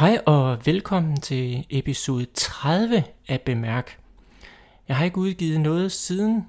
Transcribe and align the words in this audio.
Hej 0.00 0.20
og 0.26 0.66
velkommen 0.66 1.16
til 1.16 1.66
episode 1.70 2.26
30 2.34 3.04
af 3.28 3.40
Bemærk. 3.40 3.98
Jeg 4.88 4.96
har 4.96 5.04
ikke 5.04 5.18
udgivet 5.18 5.60
noget 5.60 5.92
siden 5.92 6.46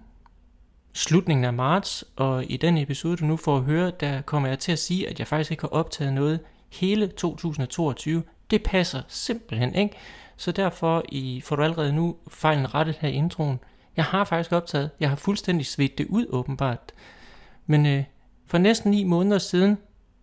slutningen 0.94 1.46
af 1.46 1.54
marts, 1.54 2.04
og 2.16 2.52
i 2.52 2.58
den 2.58 2.78
episode, 2.78 3.18
du 3.18 3.26
nu 3.26 3.38
får 3.38 3.58
at 3.58 3.64
høre, 3.64 3.92
der 4.00 4.22
kommer 4.22 4.50
jeg 4.50 4.60
til 4.60 4.72
at 4.72 4.80
sige, 4.80 5.10
at 5.10 5.20
jeg 5.20 5.28
faktisk 5.28 5.52
ikke 5.52 5.64
har 5.64 5.70
optaget 5.70 6.14
noget 6.14 6.40
hele 6.70 7.08
2022. 7.08 8.24
Det 8.52 8.64
passer 8.64 9.02
simpelthen 9.08 9.76
ikke, 9.76 9.96
så 10.38 10.52
derfor 10.52 11.04
I 11.10 11.42
får 11.42 11.56
du 11.56 11.64
allerede 11.64 11.94
nu 11.94 12.16
fejlen 12.28 12.74
rettet 12.74 12.96
her 12.96 13.10
i 13.10 13.14
introen. 13.14 13.60
Jeg 13.98 14.06
har 14.06 14.24
faktisk 14.24 14.52
optaget, 14.52 14.90
jeg 15.00 15.10
har 15.10 15.16
fuldstændig 15.16 15.66
svedt 15.66 15.98
det 15.98 16.08
ud 16.08 16.26
åbenbart. 16.30 16.92
Men 17.66 17.86
øh, 17.86 18.04
for 18.48 18.58
næsten 18.58 18.92
9 18.92 19.04
måneder 19.04 19.38
siden, 19.38 19.78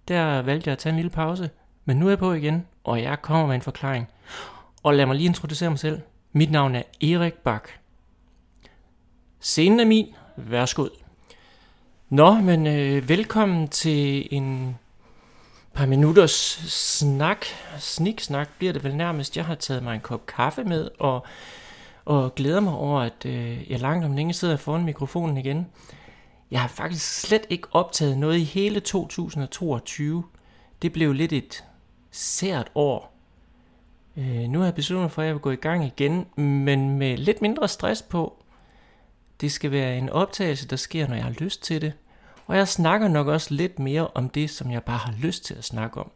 der 0.09 0.43
valgte 0.43 0.69
jeg 0.69 0.73
at 0.73 0.79
tage 0.79 0.91
en 0.91 0.97
lille 0.97 1.11
pause, 1.11 1.51
men 1.89 1.97
nu 1.97 2.07
er 2.07 2.11
jeg 2.11 2.19
på 2.19 2.33
igen, 2.33 2.67
og 2.85 3.03
jeg 3.03 3.23
kommer 3.23 3.47
med 3.47 3.55
en 3.55 3.63
forklaring. 3.63 4.09
Og 4.83 4.95
lad 4.95 5.07
mig 5.07 5.17
lige 5.17 5.27
introducere 5.27 5.71
mig 5.71 5.79
selv. 5.79 6.01
Mit 6.33 6.51
navn 6.51 6.75
er 6.75 6.83
Erik 7.03 7.33
Bak. 7.33 7.69
Scenen 9.41 9.81
er 9.81 9.85
min. 9.85 10.15
Værsgod. 10.37 10.91
Nå, 12.09 12.35
men 12.35 12.67
øh, 12.67 13.09
velkommen 13.09 13.69
til 13.69 14.29
en 14.31 14.79
par 15.75 15.87
minutters 15.87 16.61
snak. 16.67 17.45
Sniksnak 17.79 18.49
bliver 18.59 18.73
det 18.73 18.85
vel 18.85 18.97
nærmest. 18.97 19.37
Jeg 19.37 19.45
har 19.45 19.55
taget 19.55 19.83
mig 19.83 19.95
en 19.95 20.01
kop 20.01 20.27
kaffe 20.27 20.65
med, 20.65 20.89
og, 20.99 21.27
og 22.05 22.35
glæder 22.35 22.61
mig 22.61 22.73
over, 22.73 23.01
at 23.01 23.27
øh, 23.27 23.71
jeg 23.71 23.81
langt 23.81 24.05
om 24.05 24.17
længe 24.17 24.35
sidder 24.35 24.57
foran 24.57 24.85
mikrofonen 24.85 25.37
igen. 25.37 25.67
Jeg 26.51 26.61
har 26.61 26.69
faktisk 26.69 27.21
slet 27.21 27.47
ikke 27.51 27.69
optaget 27.73 28.19
noget 28.19 28.39
i 28.39 28.45
hele 28.45 28.81
2022. 28.81 30.25
Det 30.83 30.93
blev 30.93 31.13
lidt 31.13 31.33
et 31.33 31.65
sært 32.11 32.71
år. 32.75 33.15
Øh, 34.17 34.49
nu 34.49 34.59
har 34.59 34.67
jeg 34.67 34.75
besluttet 34.75 35.03
mig 35.03 35.11
for, 35.11 35.23
at 35.23 35.27
jeg 35.27 35.35
vil 35.35 35.43
gå 35.43 35.51
i 35.51 35.57
gang 35.57 35.85
igen, 35.85 36.27
men 36.43 36.99
med 36.99 37.17
lidt 37.17 37.43
mindre 37.43 37.69
stress 37.69 38.03
på. 38.03 38.43
Det 39.41 39.53
skal 39.53 39.71
være 39.71 39.99
en 39.99 40.11
optagelse, 40.11 40.69
der 40.69 40.77
sker, 40.77 41.09
når 41.09 41.15
jeg 41.15 41.25
har 41.25 41.31
lyst 41.31 41.63
til 41.63 41.81
det. 41.81 41.93
Og 42.47 42.57
jeg 42.57 42.69
snakker 42.69 43.09
nok 43.09 43.27
også 43.27 43.55
lidt 43.55 43.79
mere 43.79 44.09
om 44.09 44.29
det, 44.29 44.51
som 44.51 44.71
jeg 44.71 44.83
bare 44.83 44.99
har 44.99 45.15
lyst 45.19 45.45
til 45.45 45.55
at 45.55 45.65
snakke 45.65 46.01
om. 46.01 46.11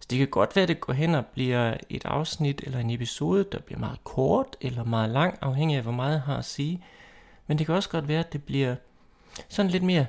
Så 0.00 0.06
det 0.10 0.18
kan 0.18 0.28
godt 0.28 0.56
være, 0.56 0.62
at 0.62 0.68
det 0.68 0.80
går 0.80 0.92
hen 0.92 1.14
og 1.14 1.26
bliver 1.26 1.76
et 1.88 2.04
afsnit 2.04 2.60
eller 2.64 2.78
en 2.78 2.90
episode, 2.90 3.44
der 3.52 3.58
bliver 3.60 3.78
meget 3.78 4.04
kort 4.04 4.56
eller 4.60 4.84
meget 4.84 5.10
lang, 5.10 5.38
afhængig 5.40 5.76
af 5.76 5.82
hvor 5.82 5.92
meget 5.92 6.12
jeg 6.12 6.20
har 6.20 6.36
at 6.36 6.44
sige. 6.44 6.84
Men 7.46 7.58
det 7.58 7.66
kan 7.66 7.74
også 7.74 7.88
godt 7.88 8.08
være, 8.08 8.20
at 8.20 8.32
det 8.32 8.44
bliver 8.44 8.76
sådan 9.48 9.70
lidt 9.70 9.82
mere 9.82 10.06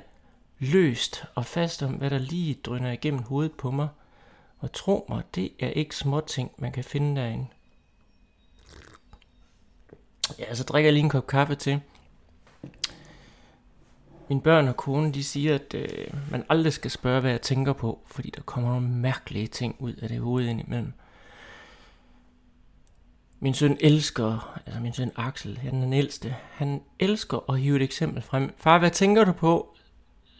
løst 0.58 1.24
og 1.34 1.46
fast 1.46 1.82
om, 1.82 1.92
hvad 1.92 2.10
der 2.10 2.18
lige 2.18 2.54
drøner 2.54 2.92
igennem 2.92 3.22
hovedet 3.22 3.52
på 3.52 3.70
mig– 3.70 3.88
og 4.58 4.72
tro 4.72 5.06
mig, 5.08 5.22
det 5.34 5.52
er 5.58 5.68
ikke 5.68 5.96
småting, 5.96 6.50
man 6.58 6.72
kan 6.72 6.84
finde 6.84 7.20
derinde. 7.20 7.46
Ja, 10.38 10.54
så 10.54 10.64
drikker 10.64 10.86
jeg 10.86 10.92
lige 10.92 11.04
en 11.04 11.10
kop 11.10 11.26
kaffe 11.26 11.54
til. 11.54 11.80
Mine 14.28 14.40
børn 14.40 14.68
og 14.68 14.76
kone, 14.76 15.12
de 15.12 15.24
siger, 15.24 15.54
at 15.54 15.74
øh, 15.74 16.14
man 16.30 16.44
aldrig 16.48 16.72
skal 16.72 16.90
spørge, 16.90 17.20
hvad 17.20 17.30
jeg 17.30 17.42
tænker 17.42 17.72
på, 17.72 18.02
fordi 18.06 18.30
der 18.30 18.42
kommer 18.42 18.70
nogle 18.70 18.88
mærkelige 18.88 19.46
ting 19.46 19.76
ud 19.78 19.92
af 19.94 20.08
det 20.08 20.20
hoved 20.20 20.46
indimellem. 20.46 20.92
Min 23.40 23.54
søn 23.54 23.76
elsker, 23.80 24.60
altså 24.66 24.80
min 24.80 24.92
søn 24.92 25.12
Axel, 25.16 25.58
han 25.58 25.74
er 25.74 25.80
den 25.80 25.92
ældste, 25.92 26.36
han 26.52 26.82
elsker 26.98 27.50
at 27.50 27.60
hive 27.60 27.76
et 27.76 27.82
eksempel 27.82 28.22
frem. 28.22 28.54
Far, 28.56 28.78
hvad 28.78 28.90
tænker 28.90 29.24
du 29.24 29.32
på? 29.32 29.76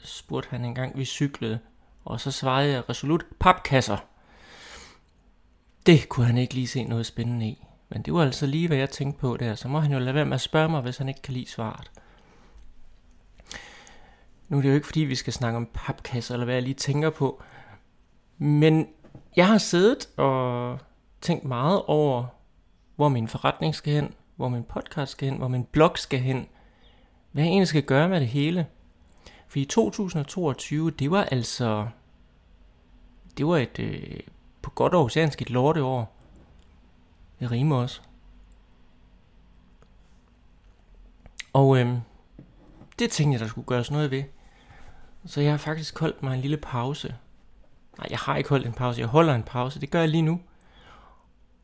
spurgte 0.05 0.51
han 0.51 0.65
engang, 0.65 0.99
vi 0.99 1.05
cyklede, 1.05 1.59
og 2.07 2.21
så 2.21 2.31
svarede 2.31 2.73
jeg 2.73 2.91
resolut, 2.91 3.25
papkasser. 3.41 3.97
Det 5.87 6.09
kunne 6.09 6.27
han 6.27 6.39
ikke 6.39 6.55
lige 6.55 6.67
se 6.67 6.85
noget 6.85 7.07
spændende 7.07 7.47
i. 7.47 7.67
Men 7.89 8.03
det 8.03 8.15
var 8.15 8.23
altså 8.23 8.47
lige, 8.47 8.69
hvad 8.69 8.77
jeg 8.77 8.91
tænkte 8.91 9.21
på 9.21 9.37
der. 9.37 9.55
Så 9.55 9.69
må 9.69 9.81
han 9.81 9.93
jo 9.93 9.99
lade 9.99 10.15
være 10.15 10.25
med 10.25 10.35
at 10.35 10.41
spørge 10.41 10.69
mig, 10.69 10.81
hvis 10.81 10.99
han 10.99 11.09
ikke 11.09 11.23
kan 11.23 11.35
lide 11.35 11.51
svaret. 11.51 11.91
Nu 14.49 14.57
er 14.57 14.63
det 14.63 14.69
jo 14.69 14.75
ikke, 14.75 14.87
fordi 14.87 15.01
vi 15.01 15.15
skal 15.15 15.33
snakke 15.33 15.57
om 15.57 15.69
papkasser, 15.75 16.35
eller 16.35 16.45
hvad 16.45 16.55
jeg 16.55 16.63
lige 16.63 16.75
tænker 16.75 17.11
på. 17.11 17.43
Men 18.39 18.89
jeg 19.37 19.47
har 19.47 19.59
siddet 19.59 20.09
og 20.17 20.79
tænkt 21.21 21.45
meget 21.45 21.83
over, 21.87 22.25
hvor 22.97 23.09
min 23.09 23.29
forretning 23.29 23.75
skal 23.75 23.93
hen, 23.93 24.15
hvor 24.37 24.49
min 24.49 24.65
podcast 24.65 25.13
skal 25.13 25.29
hen, 25.29 25.39
hvor 25.39 25.49
min 25.49 25.65
blog 25.65 25.99
skal 25.99 26.21
hen. 26.21 26.47
Hvad 27.33 27.45
jeg 27.45 27.51
egentlig 27.51 27.69
skal 27.69 27.83
gøre 27.83 28.09
med 28.09 28.21
det 28.21 28.29
hele. 28.29 28.67
For 29.49 29.59
i 29.59 29.65
2022, 29.65 30.91
det 30.91 31.11
var 31.11 31.25
altså... 31.25 31.89
Det 33.39 33.47
var 33.47 33.57
et 33.57 33.79
øh, 33.79 34.21
på 34.63 34.71
godt 34.71 34.95
oceansk 34.95 35.43
et 35.43 35.51
lorteår. 35.51 36.17
Det 37.41 37.51
rimer 37.51 37.77
også. 37.77 38.01
Og 41.53 41.79
øhm, 41.79 42.01
det 42.99 43.11
tænkte 43.11 43.33
jeg, 43.33 43.41
der 43.41 43.47
skulle 43.47 43.67
gøres 43.67 43.91
noget 43.91 44.11
ved. 44.11 44.25
Så 45.27 45.41
jeg 45.41 45.51
har 45.51 45.59
faktisk 45.59 45.99
holdt 45.99 46.23
mig 46.23 46.35
en 46.35 46.41
lille 46.41 46.57
pause. 46.57 47.15
Nej, 47.99 48.07
jeg 48.11 48.19
har 48.19 48.37
ikke 48.37 48.51
holdt 48.51 48.67
en 48.67 48.73
pause. 48.73 49.01
Jeg 49.01 49.09
holder 49.09 49.35
en 49.35 49.43
pause. 49.43 49.81
Det 49.81 49.91
gør 49.91 50.01
jeg 50.01 50.09
lige 50.09 50.23
nu. 50.23 50.41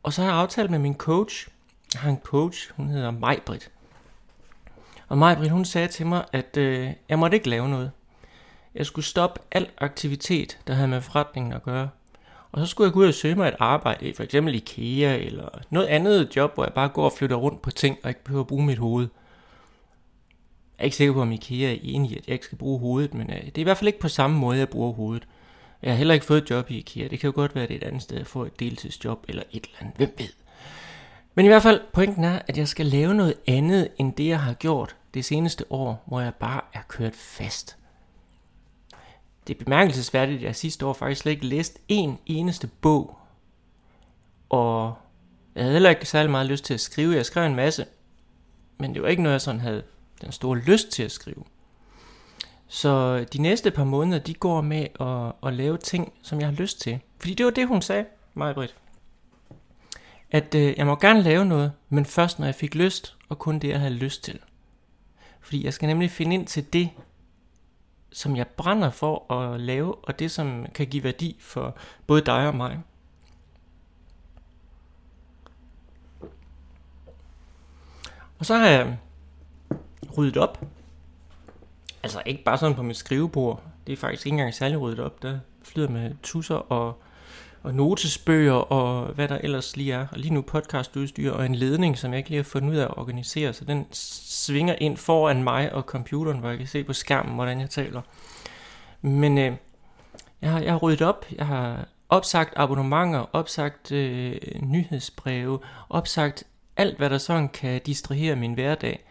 Og 0.02 0.12
så 0.12 0.22
har 0.22 0.28
jeg 0.28 0.38
aftalt 0.38 0.70
med 0.70 0.78
min 0.78 0.96
coach. 0.96 1.48
Jeg 1.94 2.00
har 2.00 2.10
en 2.10 2.20
coach. 2.24 2.72
Hun 2.76 2.88
hedder 2.88 3.10
Majbrit. 3.10 3.70
Og 5.12 5.18
Majbrit, 5.18 5.50
hun 5.50 5.64
sagde 5.64 5.88
til 5.88 6.06
mig, 6.06 6.24
at 6.32 6.56
øh, 6.56 6.90
jeg 7.08 7.18
måtte 7.18 7.36
ikke 7.36 7.48
lave 7.48 7.68
noget. 7.68 7.90
Jeg 8.74 8.86
skulle 8.86 9.04
stoppe 9.04 9.40
al 9.50 9.68
aktivitet, 9.78 10.58
der 10.66 10.74
havde 10.74 10.88
med 10.88 11.00
forretningen 11.00 11.52
at 11.52 11.62
gøre. 11.62 11.88
Og 12.52 12.60
så 12.60 12.66
skulle 12.66 12.86
jeg 12.86 12.92
gå 12.92 13.00
ud 13.00 13.06
og 13.06 13.14
søge 13.14 13.34
mig 13.34 13.48
et 13.48 13.54
arbejde 13.58 14.08
i 14.08 14.14
for 14.14 14.22
eksempel 14.22 14.54
IKEA 14.54 15.16
eller 15.16 15.48
noget 15.70 15.86
andet 15.86 16.36
job, 16.36 16.54
hvor 16.54 16.64
jeg 16.64 16.72
bare 16.72 16.88
går 16.88 17.04
og 17.04 17.12
flytter 17.12 17.36
rundt 17.36 17.62
på 17.62 17.70
ting 17.70 17.98
og 18.02 18.10
ikke 18.10 18.24
behøver 18.24 18.42
at 18.42 18.46
bruge 18.46 18.66
mit 18.66 18.78
hoved. 18.78 19.08
Jeg 20.78 20.82
er 20.82 20.84
ikke 20.84 20.96
sikker 20.96 21.14
på, 21.14 21.22
om 21.22 21.32
IKEA 21.32 21.72
er 21.72 21.78
enig 21.82 22.10
i, 22.10 22.16
at 22.16 22.26
jeg 22.26 22.32
ikke 22.32 22.44
skal 22.44 22.58
bruge 22.58 22.78
hovedet, 22.80 23.14
men 23.14 23.30
øh, 23.30 23.36
det 23.44 23.58
er 23.58 23.60
i 23.60 23.62
hvert 23.62 23.78
fald 23.78 23.88
ikke 23.88 24.00
på 24.00 24.08
samme 24.08 24.38
måde, 24.38 24.58
jeg 24.58 24.68
bruger 24.68 24.92
hovedet. 24.92 25.28
Jeg 25.82 25.92
har 25.92 25.96
heller 25.96 26.14
ikke 26.14 26.26
fået 26.26 26.42
et 26.42 26.50
job 26.50 26.70
i 26.70 26.78
IKEA. 26.78 27.08
Det 27.08 27.20
kan 27.20 27.28
jo 27.28 27.32
godt 27.34 27.54
være, 27.54 27.64
at 27.64 27.68
det 27.68 27.74
er 27.74 27.80
et 27.80 27.86
andet 27.86 28.02
sted 28.02 28.18
at 28.18 28.26
få 28.26 28.44
et 28.44 28.60
deltidsjob 28.60 29.24
eller 29.28 29.42
et 29.50 29.64
eller 29.66 29.76
andet. 29.80 29.94
Hvem 29.96 30.14
ved? 30.18 30.28
Men 31.34 31.44
i 31.44 31.48
hvert 31.48 31.62
fald, 31.62 31.80
pointen 31.92 32.24
er, 32.24 32.38
at 32.46 32.58
jeg 32.58 32.68
skal 32.68 32.86
lave 32.86 33.14
noget 33.14 33.34
andet, 33.46 33.88
end 33.96 34.14
det 34.14 34.28
jeg 34.28 34.40
har 34.40 34.54
gjort 34.54 34.96
det 35.14 35.24
seneste 35.24 35.64
år, 35.70 36.04
hvor 36.06 36.20
jeg 36.20 36.34
bare 36.34 36.60
er 36.72 36.82
kørt 36.88 37.14
fast 37.14 37.76
det 39.46 39.60
er 39.60 39.64
bemærkelsesværdigt, 39.64 40.38
at 40.38 40.44
jeg 40.44 40.56
sidste 40.56 40.86
år 40.86 40.92
faktisk 40.92 41.20
slet 41.20 41.32
ikke 41.32 41.46
læste 41.46 41.80
en 41.88 42.18
eneste 42.26 42.66
bog. 42.66 43.18
Og 44.48 44.94
jeg 45.54 45.62
havde 45.62 45.72
heller 45.72 45.90
ikke 45.90 46.06
særlig 46.06 46.30
meget 46.30 46.46
lyst 46.46 46.64
til 46.64 46.74
at 46.74 46.80
skrive. 46.80 47.14
Jeg 47.14 47.26
skrev 47.26 47.46
en 47.46 47.54
masse, 47.54 47.86
men 48.78 48.94
det 48.94 49.02
var 49.02 49.08
ikke 49.08 49.22
noget, 49.22 49.32
jeg 49.32 49.40
sådan 49.40 49.60
havde 49.60 49.82
den 50.20 50.32
store 50.32 50.58
lyst 50.58 50.88
til 50.88 51.02
at 51.02 51.12
skrive. 51.12 51.44
Så 52.68 53.24
de 53.32 53.42
næste 53.42 53.70
par 53.70 53.84
måneder, 53.84 54.18
de 54.18 54.34
går 54.34 54.60
med 54.60 54.86
at, 55.00 55.48
at 55.48 55.54
lave 55.54 55.78
ting, 55.78 56.12
som 56.22 56.40
jeg 56.40 56.48
har 56.48 56.54
lyst 56.54 56.80
til. 56.80 57.00
Fordi 57.18 57.34
det 57.34 57.46
var 57.46 57.52
det, 57.52 57.68
hun 57.68 57.82
sagde, 57.82 58.04
mig 58.34 58.54
Britt. 58.54 58.74
At 60.32 60.54
øh, 60.54 60.74
jeg 60.76 60.86
må 60.86 60.96
gerne 60.96 61.22
lave 61.22 61.44
noget, 61.44 61.72
men 61.88 62.06
først 62.06 62.38
når 62.38 62.46
jeg 62.46 62.54
fik 62.54 62.74
lyst, 62.74 63.16
og 63.28 63.38
kun 63.38 63.58
det, 63.58 63.68
jeg 63.68 63.80
havde 63.80 63.94
lyst 63.94 64.24
til. 64.24 64.38
Fordi 65.40 65.64
jeg 65.64 65.72
skal 65.72 65.86
nemlig 65.86 66.10
finde 66.10 66.34
ind 66.34 66.46
til 66.46 66.72
det, 66.72 66.90
som 68.12 68.36
jeg 68.36 68.46
brænder 68.46 68.90
for 68.90 69.32
at 69.32 69.60
lave, 69.60 69.94
og 69.94 70.18
det 70.18 70.30
som 70.30 70.66
kan 70.74 70.86
give 70.86 71.04
værdi 71.04 71.36
for 71.40 71.76
både 72.06 72.20
dig 72.20 72.48
og 72.48 72.54
mig. 72.54 72.80
Og 78.38 78.46
så 78.46 78.56
har 78.56 78.68
jeg 78.68 78.98
ryddet 80.18 80.36
op. 80.36 80.64
Altså 82.02 82.22
ikke 82.26 82.44
bare 82.44 82.58
sådan 82.58 82.76
på 82.76 82.82
mit 82.82 82.96
skrivebord. 82.96 83.62
Det 83.86 83.92
er 83.92 83.96
faktisk 83.96 84.26
ikke 84.26 84.34
engang 84.34 84.54
særlig 84.54 84.80
ryddet 84.80 85.00
op. 85.00 85.22
Der 85.22 85.38
flyder 85.62 85.88
med 85.88 86.14
tusser 86.22 86.54
og 86.54 87.02
og 87.62 87.74
notesbøger 87.74 88.52
og 88.52 89.06
hvad 89.14 89.28
der 89.28 89.38
ellers 89.38 89.76
lige 89.76 89.92
er. 89.92 90.06
Og 90.12 90.18
lige 90.18 90.34
nu 90.34 90.42
podcastudstyr 90.42 91.32
og 91.32 91.46
en 91.46 91.54
ledning, 91.54 91.98
som 91.98 92.10
jeg 92.10 92.18
ikke 92.18 92.30
lige 92.30 92.42
har 92.42 92.44
fundet 92.50 92.70
ud 92.70 92.76
af 92.76 92.84
at 92.84 92.96
organisere, 92.98 93.52
så 93.52 93.64
den 93.64 93.86
svinger 93.92 94.74
ind 94.80 94.96
foran 94.96 95.42
mig 95.42 95.72
og 95.72 95.82
computeren, 95.82 96.38
hvor 96.38 96.48
jeg 96.48 96.58
kan 96.58 96.66
se 96.66 96.84
på 96.84 96.92
skærmen, 96.92 97.34
hvordan 97.34 97.60
jeg 97.60 97.70
taler. 97.70 98.02
Men 99.02 99.38
øh, 99.38 99.52
jeg, 100.42 100.50
har, 100.50 100.60
jeg 100.60 100.72
har 100.72 100.78
ryddet 100.78 101.02
op, 101.02 101.26
jeg 101.32 101.46
har 101.46 101.88
opsagt 102.08 102.52
abonnementer, 102.56 103.26
opsagt 103.32 103.92
øh, 103.92 104.36
nyhedsbreve, 104.60 105.58
opsagt 105.88 106.44
alt, 106.76 106.96
hvad 106.96 107.10
der 107.10 107.18
sådan 107.18 107.48
kan 107.48 107.80
distrahere 107.86 108.36
min 108.36 108.54
hverdag. 108.54 109.04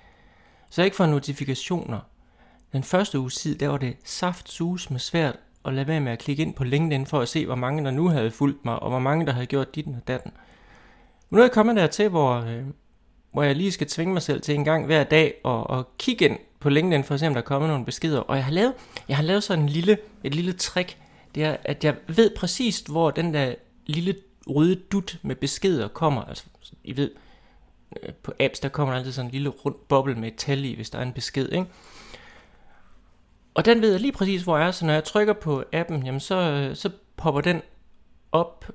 Så 0.70 0.82
jeg 0.82 0.86
ikke 0.86 0.98
får 0.98 1.06
notifikationer. 1.06 2.00
Den 2.74 2.84
første 2.84 3.20
uge 3.20 3.30
tid, 3.30 3.56
der 3.56 3.68
var 3.68 3.78
det 3.78 3.98
saft 4.04 4.52
sus 4.52 4.90
med 4.90 5.00
svært 5.00 5.36
og 5.64 5.74
lade 5.74 5.88
være 5.88 6.00
med 6.00 6.12
at 6.12 6.20
klikke 6.20 6.42
ind 6.42 6.54
på 6.54 6.64
LinkedIn 6.64 7.06
for 7.06 7.20
at 7.20 7.30
se, 7.30 7.46
hvor 7.46 7.56
mange 7.56 7.84
der 7.84 7.92
nu 7.92 8.08
havde 8.08 8.32
fulgt 8.32 8.66
mig, 8.66 8.84
og 8.84 8.90
hvor 8.90 9.00
mange 9.00 9.26
der 9.26 9.32
havde 9.32 9.46
gjort 9.46 9.76
dit 9.76 9.88
og 9.88 10.08
datten. 10.08 10.32
Men 11.30 11.38
nu 11.38 11.42
er 11.42 11.46
jeg 11.46 11.52
kommet 11.52 11.76
dertil, 11.76 12.10
hvor, 12.10 12.34
øh, 12.34 12.64
hvor 13.34 13.44
jeg 13.44 13.56
lige 13.56 13.72
skal 13.72 13.88
tvinge 13.88 14.14
mig 14.14 14.22
selv 14.22 14.42
til 14.42 14.56
en 14.56 14.66
gang 14.66 14.86
hver 14.86 15.04
dag 15.04 15.34
og, 15.44 15.70
og 15.70 15.90
kigge 15.98 16.26
ind 16.26 16.38
på 16.60 16.70
LinkedIn 16.70 17.04
for 17.04 17.14
at 17.14 17.20
se, 17.20 17.28
om 17.28 17.34
der 17.34 17.42
kommer 17.42 17.68
nogle 17.68 17.86
beskeder. 17.86 18.20
Og 18.20 18.36
jeg 18.36 18.46
har 18.46 18.52
lavet, 18.52 18.74
jeg 19.08 19.18
har 19.18 19.24
lavet 19.24 19.44
sådan 19.44 19.64
en 19.64 19.70
lille, 19.70 19.98
et 20.24 20.36
lille 20.36 20.54
trick. 20.54 20.98
Det 21.36 21.44
er, 21.44 21.58
at 21.64 21.84
jeg 21.84 21.96
ved 22.08 22.32
præcist, 22.38 22.90
hvor 22.90 23.12
den 23.12 23.34
der 23.34 23.56
lille 23.86 24.16
røde 24.48 24.76
dut 24.76 25.20
med 25.22 25.36
beskeder 25.36 25.88
kommer. 25.88 26.22
Altså, 26.22 26.46
I 26.84 26.98
ved, 26.98 27.12
øh, 28.04 28.14
på 28.14 28.34
apps, 28.40 28.60
der 28.60 28.70
kommer 28.70 28.94
der 28.94 29.00
altid 29.00 29.12
sådan 29.12 29.28
en 29.28 29.32
lille 29.32 29.50
rund 29.50 29.76
boble 29.90 30.16
med 30.16 30.28
et 30.28 30.36
tal 30.36 30.66
i, 30.66 30.76
hvis 30.76 30.90
der 30.90 31.00
er 31.00 31.04
en 31.04 31.14
besked, 31.14 31.50
ikke? 31.52 31.66
Og 33.54 33.66
den 33.66 33.82
ved 33.82 33.92
jeg 33.92 34.00
lige 34.00 34.12
præcis, 34.12 34.42
hvor 34.42 34.58
jeg 34.58 34.68
er, 34.68 34.72
så 34.72 34.86
når 34.86 34.94
jeg 34.94 35.04
trykker 35.04 35.34
på 35.34 35.64
appen, 35.74 36.06
jamen 36.06 36.20
så, 36.20 36.72
så 36.74 36.90
popper 37.18 37.42
den 37.42 37.62
op 38.32 38.66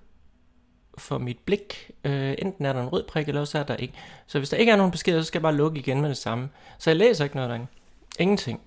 for 0.98 1.18
mit 1.18 1.38
blik. 1.38 1.90
Øh, 2.04 2.34
enten 2.38 2.66
er 2.66 2.72
der 2.72 2.82
en 2.82 2.88
rød 2.88 3.04
prik, 3.08 3.28
eller 3.28 3.40
også 3.40 3.58
er 3.58 3.62
der 3.62 3.76
ikke. 3.76 3.94
Så 4.26 4.38
hvis 4.38 4.48
der 4.48 4.56
ikke 4.56 4.72
er 4.72 4.76
nogen 4.76 4.92
beskeder, 4.92 5.20
så 5.20 5.26
skal 5.26 5.38
jeg 5.38 5.42
bare 5.42 5.54
lukke 5.54 5.78
igen 5.78 6.00
med 6.00 6.08
det 6.08 6.16
samme. 6.16 6.48
Så 6.78 6.90
jeg 6.90 6.96
læser 6.96 7.24
ikke 7.24 7.36
noget 7.36 7.50
derinde. 7.50 7.66
Ingenting. 8.18 8.60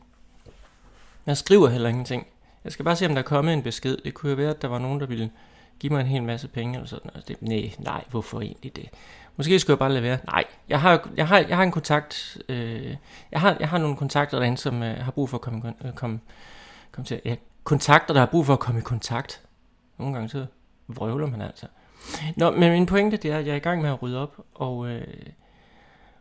Jeg 1.25 1.37
skriver 1.37 1.67
heller 1.67 1.89
ingenting. 1.89 2.27
Jeg 2.63 2.71
skal 2.71 2.85
bare 2.85 2.95
se, 2.95 3.05
om 3.05 3.11
der 3.11 3.21
er 3.21 3.25
kommet 3.25 3.53
en 3.53 3.63
besked. 3.63 3.97
Det 3.97 4.13
kunne 4.13 4.29
jo 4.29 4.35
være, 4.35 4.49
at 4.49 4.61
der 4.61 4.67
var 4.67 4.79
nogen, 4.79 4.99
der 4.99 5.05
ville 5.05 5.31
giv 5.79 5.91
mig 5.91 6.01
en 6.01 6.07
hel 6.07 6.23
masse 6.23 6.47
penge 6.47 6.75
eller 6.75 6.87
sådan 6.87 7.11
noget. 7.13 7.27
Det, 7.27 7.41
nej, 7.41 7.71
nej, 7.79 8.03
hvorfor 8.09 8.41
egentlig 8.41 8.75
det? 8.75 8.89
Måske 9.37 9.59
skulle 9.59 9.73
jeg 9.73 9.79
bare 9.79 9.91
lade 9.91 10.03
være. 10.03 10.17
Nej, 10.25 10.43
jeg 10.69 10.81
har, 10.81 11.09
jeg 11.17 11.27
har, 11.27 11.37
jeg 11.37 11.57
har 11.57 11.63
en 11.63 11.71
kontakt. 11.71 12.37
Øh, 12.49 12.95
jeg, 13.31 13.41
har, 13.41 13.57
jeg 13.59 13.69
har 13.69 13.77
nogle 13.77 13.95
kontakter 13.95 14.39
derinde, 14.39 14.57
som 14.57 14.83
øh, 14.83 14.97
har 14.97 15.11
brug 15.11 15.29
for 15.29 15.37
at 15.37 15.41
komme, 15.41 15.73
øh, 15.85 15.93
komme, 15.93 16.19
komme 16.91 17.05
til. 17.05 17.21
Ja, 17.25 17.35
kontakter, 17.63 18.13
der 18.13 18.21
har 18.21 18.27
brug 18.27 18.45
for 18.45 18.53
at 18.53 18.59
komme 18.59 18.79
i 18.79 18.83
kontakt. 18.83 19.41
Nogle 19.97 20.13
gange 20.13 20.29
så 20.29 20.45
vrøvler 20.87 21.27
man 21.27 21.41
altså. 21.41 21.65
Nå, 22.37 22.51
men 22.51 22.71
min 22.71 22.85
pointe 22.85 23.17
det 23.17 23.31
er, 23.31 23.37
at 23.37 23.45
jeg 23.45 23.51
er 23.51 23.55
i 23.55 23.59
gang 23.59 23.81
med 23.81 23.89
at 23.89 24.01
rydde 24.01 24.21
op, 24.21 24.45
og, 24.53 24.87
øh, 24.87 25.25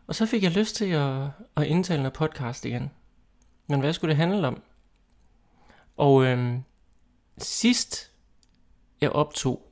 og 0.07 0.15
så 0.15 0.27
fik 0.27 0.43
jeg 0.43 0.51
lyst 0.51 0.77
til 0.77 0.91
at, 0.91 1.27
at 1.57 1.65
indtale 1.65 2.03
noget 2.03 2.13
podcast 2.13 2.65
igen. 2.65 2.91
Men 3.67 3.81
hvad 3.81 3.93
skulle 3.93 4.09
det 4.09 4.17
handle 4.17 4.49
om? 4.49 4.63
Og 5.97 6.25
øh, 6.25 6.59
sidst 7.39 8.11
jeg 9.01 9.11
optog, 9.11 9.63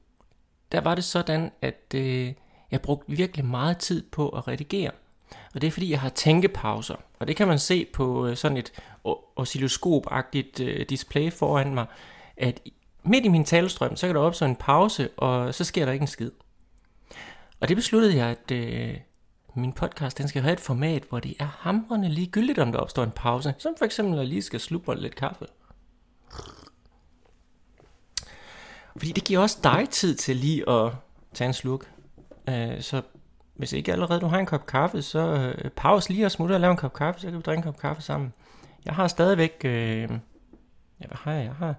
der 0.72 0.80
var 0.80 0.94
det 0.94 1.04
sådan, 1.04 1.50
at 1.62 1.94
øh, 1.94 2.32
jeg 2.70 2.80
brugte 2.80 3.12
virkelig 3.12 3.44
meget 3.44 3.78
tid 3.78 4.02
på 4.10 4.28
at 4.28 4.48
redigere. 4.48 4.90
Og 5.54 5.60
det 5.60 5.66
er 5.66 5.70
fordi, 5.70 5.90
jeg 5.90 6.00
har 6.00 6.08
tænkepauser. 6.08 6.96
Og 7.18 7.28
det 7.28 7.36
kan 7.36 7.48
man 7.48 7.58
se 7.58 7.86
på 7.92 8.26
øh, 8.26 8.36
sådan 8.36 8.56
et 8.56 8.72
oscilloskopagtigt 9.36 10.60
øh, 10.60 10.86
display 10.88 11.32
foran 11.32 11.74
mig, 11.74 11.86
at 12.36 12.60
midt 13.02 13.24
i 13.24 13.28
min 13.28 13.44
talestrøm, 13.44 13.96
så 13.96 14.06
kan 14.06 14.16
der 14.16 14.22
opstå 14.22 14.46
en 14.46 14.56
pause, 14.56 15.08
og 15.16 15.54
så 15.54 15.64
sker 15.64 15.84
der 15.84 15.92
ikke 15.92 16.02
en 16.02 16.08
skid. 16.08 16.30
Og 17.60 17.68
det 17.68 17.76
besluttede 17.76 18.16
jeg, 18.16 18.28
at 18.28 18.50
øh, 18.50 18.96
min 19.54 19.72
podcast 19.72 20.18
den 20.18 20.28
skal 20.28 20.42
have 20.42 20.52
et 20.52 20.60
format, 20.60 21.02
hvor 21.08 21.20
det 21.20 21.34
er 21.38 21.46
hamrende 21.58 22.08
ligegyldigt, 22.08 22.58
om 22.58 22.72
der 22.72 22.78
opstår 22.78 23.02
en 23.02 23.10
pause. 23.10 23.54
Som 23.58 23.74
for 23.78 23.84
eksempel, 23.84 24.14
når 24.14 24.22
jeg 24.22 24.28
lige 24.28 24.42
skal 24.42 24.60
slubre 24.60 25.00
lidt 25.00 25.14
kaffe. 25.14 25.46
Fordi 28.96 29.12
det 29.12 29.24
giver 29.24 29.40
også 29.40 29.58
dig 29.62 29.88
tid 29.90 30.14
til 30.14 30.36
lige 30.36 30.70
at 30.70 30.92
tage 31.34 31.48
en 31.48 31.54
slurk. 31.54 31.90
Øh, 32.48 32.80
så 32.80 33.02
hvis 33.54 33.72
ikke 33.72 33.92
allerede 33.92 34.20
du 34.20 34.26
har 34.26 34.38
en 34.38 34.46
kop 34.46 34.66
kaffe, 34.66 35.02
så 35.02 35.18
øh, 35.18 35.70
pause 35.70 36.10
lige 36.10 36.26
og 36.26 36.30
smutte 36.30 36.52
og 36.52 36.60
lave 36.60 36.70
en 36.70 36.76
kop 36.76 36.94
kaffe, 36.94 37.20
så 37.20 37.26
kan 37.26 37.36
vi 37.36 37.42
drikke 37.42 37.58
en 37.58 37.64
kop 37.64 37.78
kaffe 37.78 38.02
sammen. 38.02 38.32
Jeg 38.84 38.94
har 38.94 39.08
stadigvæk, 39.08 39.60
øh, 39.64 40.00
ja, 41.00 41.06
hvad 41.06 41.16
har 41.20 41.32
jeg? 41.32 41.44
Jeg 41.44 41.54
har 41.54 41.74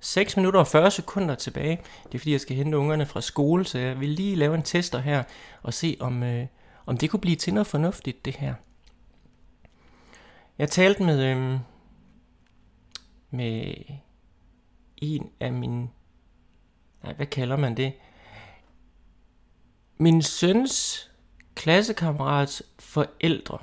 6 0.00 0.36
minutter 0.36 0.60
og 0.60 0.66
40 0.66 0.90
sekunder 0.90 1.34
tilbage. 1.34 1.80
Det 2.06 2.14
er 2.14 2.18
fordi, 2.18 2.32
jeg 2.32 2.40
skal 2.40 2.56
hente 2.56 2.78
ungerne 2.78 3.06
fra 3.06 3.20
skole, 3.20 3.64
så 3.64 3.78
jeg 3.78 4.00
vil 4.00 4.08
lige 4.08 4.36
lave 4.36 4.54
en 4.54 4.62
tester 4.62 4.98
her 4.98 5.22
og 5.62 5.74
se, 5.74 5.96
om, 6.00 6.22
øh, 6.22 6.46
om 6.86 6.98
det 6.98 7.10
kunne 7.10 7.20
blive 7.20 7.36
til 7.36 7.54
noget 7.54 7.66
fornuftigt, 7.66 8.24
det 8.24 8.36
her. 8.36 8.54
Jeg 10.58 10.70
talte 10.70 11.02
med, 11.02 11.24
øh, 11.24 11.58
med 13.30 13.74
en 14.96 15.30
af 15.40 15.52
mine, 15.52 15.88
nej, 17.02 17.12
hvad 17.12 17.26
kalder 17.26 17.56
man 17.56 17.76
det? 17.76 17.92
Min 19.98 20.22
søns 20.22 21.06
klassekammerats 21.54 22.62
forældre. 22.78 23.58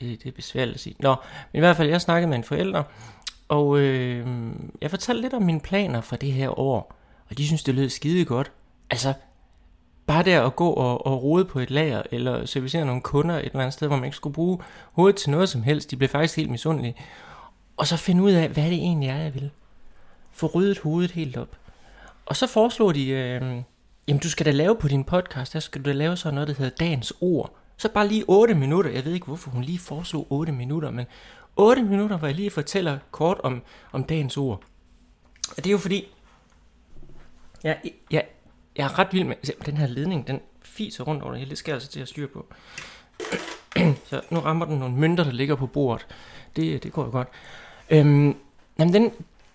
Det, 0.00 0.22
det 0.22 0.28
er 0.28 0.32
besværligt 0.32 0.74
at 0.74 0.80
sige. 0.80 0.96
Nå, 0.98 1.16
men 1.52 1.58
i 1.58 1.60
hvert 1.60 1.76
fald, 1.76 1.88
jeg 1.88 2.00
snakkede 2.00 2.28
med 2.28 2.38
en 2.38 2.44
forælder, 2.44 2.82
og 3.48 3.78
øh, 3.78 4.26
jeg 4.80 4.90
fortalte 4.90 5.22
lidt 5.22 5.34
om 5.34 5.42
mine 5.42 5.60
planer 5.60 6.00
for 6.00 6.16
det 6.16 6.32
her 6.32 6.58
år, 6.58 6.94
og 7.30 7.38
de 7.38 7.46
synes, 7.46 7.62
det 7.62 7.74
lød 7.74 7.88
skide 7.88 8.24
godt. 8.24 8.52
Altså, 8.90 9.14
bare 10.06 10.22
der 10.22 10.42
at 10.42 10.56
gå 10.56 10.70
og, 10.70 11.06
og 11.06 11.22
rode 11.22 11.44
på 11.44 11.58
et 11.58 11.70
lager, 11.70 12.02
eller 12.10 12.46
servicere 12.46 12.84
nogle 12.84 13.00
kunder 13.00 13.34
et 13.38 13.44
eller 13.44 13.60
andet 13.60 13.72
sted, 13.72 13.88
hvor 13.88 13.96
man 13.96 14.04
ikke 14.04 14.16
skulle 14.16 14.34
bruge 14.34 14.58
hovedet 14.92 15.16
til 15.16 15.30
noget 15.30 15.48
som 15.48 15.62
helst. 15.62 15.90
De 15.90 15.96
blev 15.96 16.08
faktisk 16.08 16.36
helt 16.36 16.50
misundelige. 16.50 16.94
Og 17.76 17.86
så 17.86 17.96
finde 17.96 18.22
ud 18.22 18.30
af, 18.30 18.48
hvad 18.48 18.64
det 18.64 18.72
egentlig 18.72 19.08
er, 19.08 19.16
jeg 19.16 19.34
vil. 19.34 19.50
Få 20.32 20.46
ryddet 20.46 20.78
hovedet 20.78 21.10
helt 21.10 21.36
op. 21.36 21.56
Og 22.30 22.36
så 22.36 22.46
foreslog 22.46 22.94
de, 22.94 23.08
øh, 23.08 23.42
jamen 24.08 24.20
du 24.22 24.30
skal 24.30 24.46
da 24.46 24.50
lave 24.50 24.76
på 24.76 24.88
din 24.88 25.04
podcast, 25.04 25.52
der 25.52 25.60
skal 25.60 25.84
du 25.84 25.88
da 25.88 25.94
lave 25.94 26.16
sådan 26.16 26.34
noget, 26.34 26.48
der 26.48 26.54
hedder 26.54 26.76
dagens 26.76 27.12
ord. 27.20 27.56
Så 27.76 27.88
bare 27.88 28.08
lige 28.08 28.24
8 28.28 28.54
minutter. 28.54 28.90
Jeg 28.90 29.04
ved 29.04 29.12
ikke, 29.12 29.26
hvorfor 29.26 29.50
hun 29.50 29.64
lige 29.64 29.78
foreslog 29.78 30.26
8 30.30 30.52
minutter, 30.52 30.90
men 30.90 31.06
8 31.56 31.82
minutter, 31.82 32.16
hvor 32.16 32.26
jeg 32.26 32.36
lige 32.36 32.50
fortæller 32.50 32.98
kort 33.10 33.40
om, 33.40 33.62
om 33.92 34.04
dagens 34.04 34.36
ord. 34.36 34.62
Og 35.50 35.56
det 35.56 35.66
er 35.66 35.70
jo 35.70 35.78
fordi, 35.78 36.08
jeg, 37.64 37.78
jeg, 38.10 38.26
jeg 38.76 38.84
er 38.84 38.98
ret 38.98 39.08
vild 39.12 39.24
med, 39.24 39.36
den 39.66 39.76
her 39.76 39.86
ledning, 39.86 40.26
den 40.26 40.40
fiser 40.62 41.04
rundt 41.04 41.22
over 41.22 41.30
det 41.30 41.38
hele, 41.38 41.50
det 41.50 41.58
skal 41.58 41.72
jeg 41.72 41.76
altså 41.76 41.88
til 41.88 42.00
at 42.00 42.08
styre 42.08 42.28
på. 42.28 42.46
Så 44.10 44.20
nu 44.30 44.40
rammer 44.40 44.66
den 44.66 44.78
nogle 44.78 44.96
mønter, 44.96 45.24
der 45.24 45.32
ligger 45.32 45.54
på 45.54 45.66
bordet. 45.66 46.06
Det, 46.56 46.82
det 46.82 46.92
går 46.92 47.04
jo 47.04 47.10
godt. 47.10 47.28
Øhm, 47.90 48.36
jamen 48.78 48.94
den, 48.94 49.12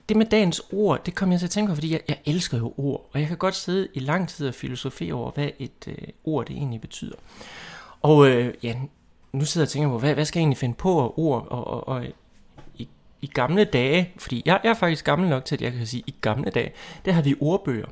det 0.10 0.18
med 0.18 0.26
dagens 0.26 0.62
ord, 0.72 1.06
det 1.06 1.16
kom 1.16 1.32
jeg 1.32 1.40
til 1.40 1.48
at 1.48 1.52
tænke 1.52 1.70
på, 1.70 1.76
fordi 1.76 1.92
jeg, 1.92 2.02
jeg 2.08 2.18
elsker 2.26 2.58
jo 2.58 2.74
ord, 2.78 3.10
og 3.14 3.20
jeg 3.20 3.28
kan 3.28 3.38
godt 3.38 3.56
sidde 3.56 3.88
i 3.94 4.00
lang 4.00 4.30
tid 4.30 4.48
og 4.48 4.54
filosofere 4.54 5.14
over, 5.14 5.32
hvad 5.32 5.50
et 5.60 5.88
øh, 5.88 6.08
ord 6.24 6.46
det 6.46 6.56
egentlig 6.56 6.82
betyder. 6.82 7.16
Og 8.02 8.30
øh, 8.30 8.54
ja, 8.64 8.76
nu 9.34 9.46
sidder 9.46 9.64
jeg 9.64 9.68
og 9.68 9.72
tænker 9.72 9.90
på, 9.90 10.00
hvad, 10.00 10.14
hvad 10.14 10.26
skal 10.26 10.40
jeg 10.40 10.42
egentlig 10.42 10.58
finde 10.58 10.76
på 10.76 11.02
af 11.02 11.12
ord, 11.16 11.48
og, 11.50 11.68
og, 11.68 11.88
og 11.88 12.04
øh, 12.04 12.10
i, 12.76 12.88
i 13.22 13.28
gamle 13.28 13.64
dage, 13.64 14.14
fordi 14.18 14.44
jeg, 14.46 14.60
jeg 14.64 14.70
er 14.70 14.74
faktisk 14.74 15.06
gammel 15.06 15.30
nok 15.30 15.46
til, 15.46 15.56
at 15.56 15.62
jeg 15.62 15.74
kan 15.74 15.86
sige, 15.86 16.04
i 16.08 16.16
gamle 16.22 16.52
dage, 16.52 16.72
der 17.06 17.12
har 17.12 17.22
vi 17.22 17.36
ordbøger. 17.40 17.88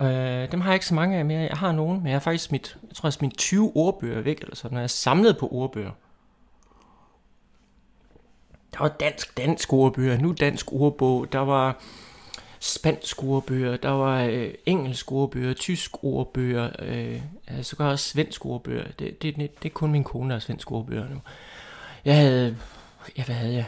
Øh, 0.00 0.52
dem 0.52 0.60
har 0.60 0.70
jeg 0.70 0.74
ikke 0.74 0.86
så 0.86 0.94
mange 0.94 1.18
af 1.18 1.24
mere. 1.24 1.40
Jeg 1.40 1.56
har 1.56 1.72
nogen, 1.72 1.98
men 1.98 2.06
jeg 2.06 2.14
har 2.14 2.20
faktisk 2.20 2.44
smidt, 2.44 2.76
jeg 2.88 2.96
tror, 2.96 3.06
jeg 3.06 3.12
smidt 3.12 3.38
20 3.38 3.72
ordbøger 3.74 4.20
væk, 4.20 4.40
eller 4.40 4.56
sådan, 4.56 4.74
når 4.74 4.80
jeg 4.80 4.84
er 4.84 4.88
samlet 4.88 5.38
på 5.38 5.48
ordbøger. 5.52 5.90
Der 8.76 8.82
var 8.82 8.88
dansk, 8.88 9.36
dansk 9.36 9.72
ordbøger, 9.72 10.18
nu 10.18 10.32
dansk 10.40 10.72
ordbog, 10.72 11.32
der 11.32 11.38
var 11.38 11.80
spansk 12.60 13.22
ordbøger, 13.24 13.76
der 13.76 13.88
var 13.88 14.22
øh, 14.22 14.54
engelsk 14.66 15.12
ordbøger, 15.12 15.54
tysk 15.54 16.04
ordbøger, 16.04 16.70
øh, 16.78 17.20
altså 17.46 17.70
så 17.70 17.76
gør 17.76 17.86
også 17.86 18.08
svensk 18.08 18.46
ordbøger. 18.46 18.84
Det, 18.98 19.22
det, 19.22 19.36
det, 19.36 19.62
det 19.62 19.68
er 19.68 19.72
kun 19.72 19.92
min 19.92 20.04
kone, 20.04 20.28
der 20.28 20.34
har 20.34 20.40
svensk 20.40 20.72
ordbøger 20.72 21.08
nu. 21.08 21.20
Jeg 22.04 22.16
havde, 22.16 22.56
ja 23.18 23.24
hvad 23.24 23.34
havde 23.34 23.54
jeg? 23.54 23.66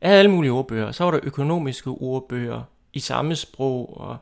Jeg 0.00 0.08
havde 0.08 0.18
alle 0.18 0.30
mulige 0.30 0.52
ordbøger. 0.52 0.92
Så 0.92 1.04
var 1.04 1.10
der 1.10 1.20
økonomiske 1.22 1.90
ordbøger 1.90 2.62
i 2.92 3.00
samme 3.00 3.36
sprog, 3.36 4.00
og 4.00 4.16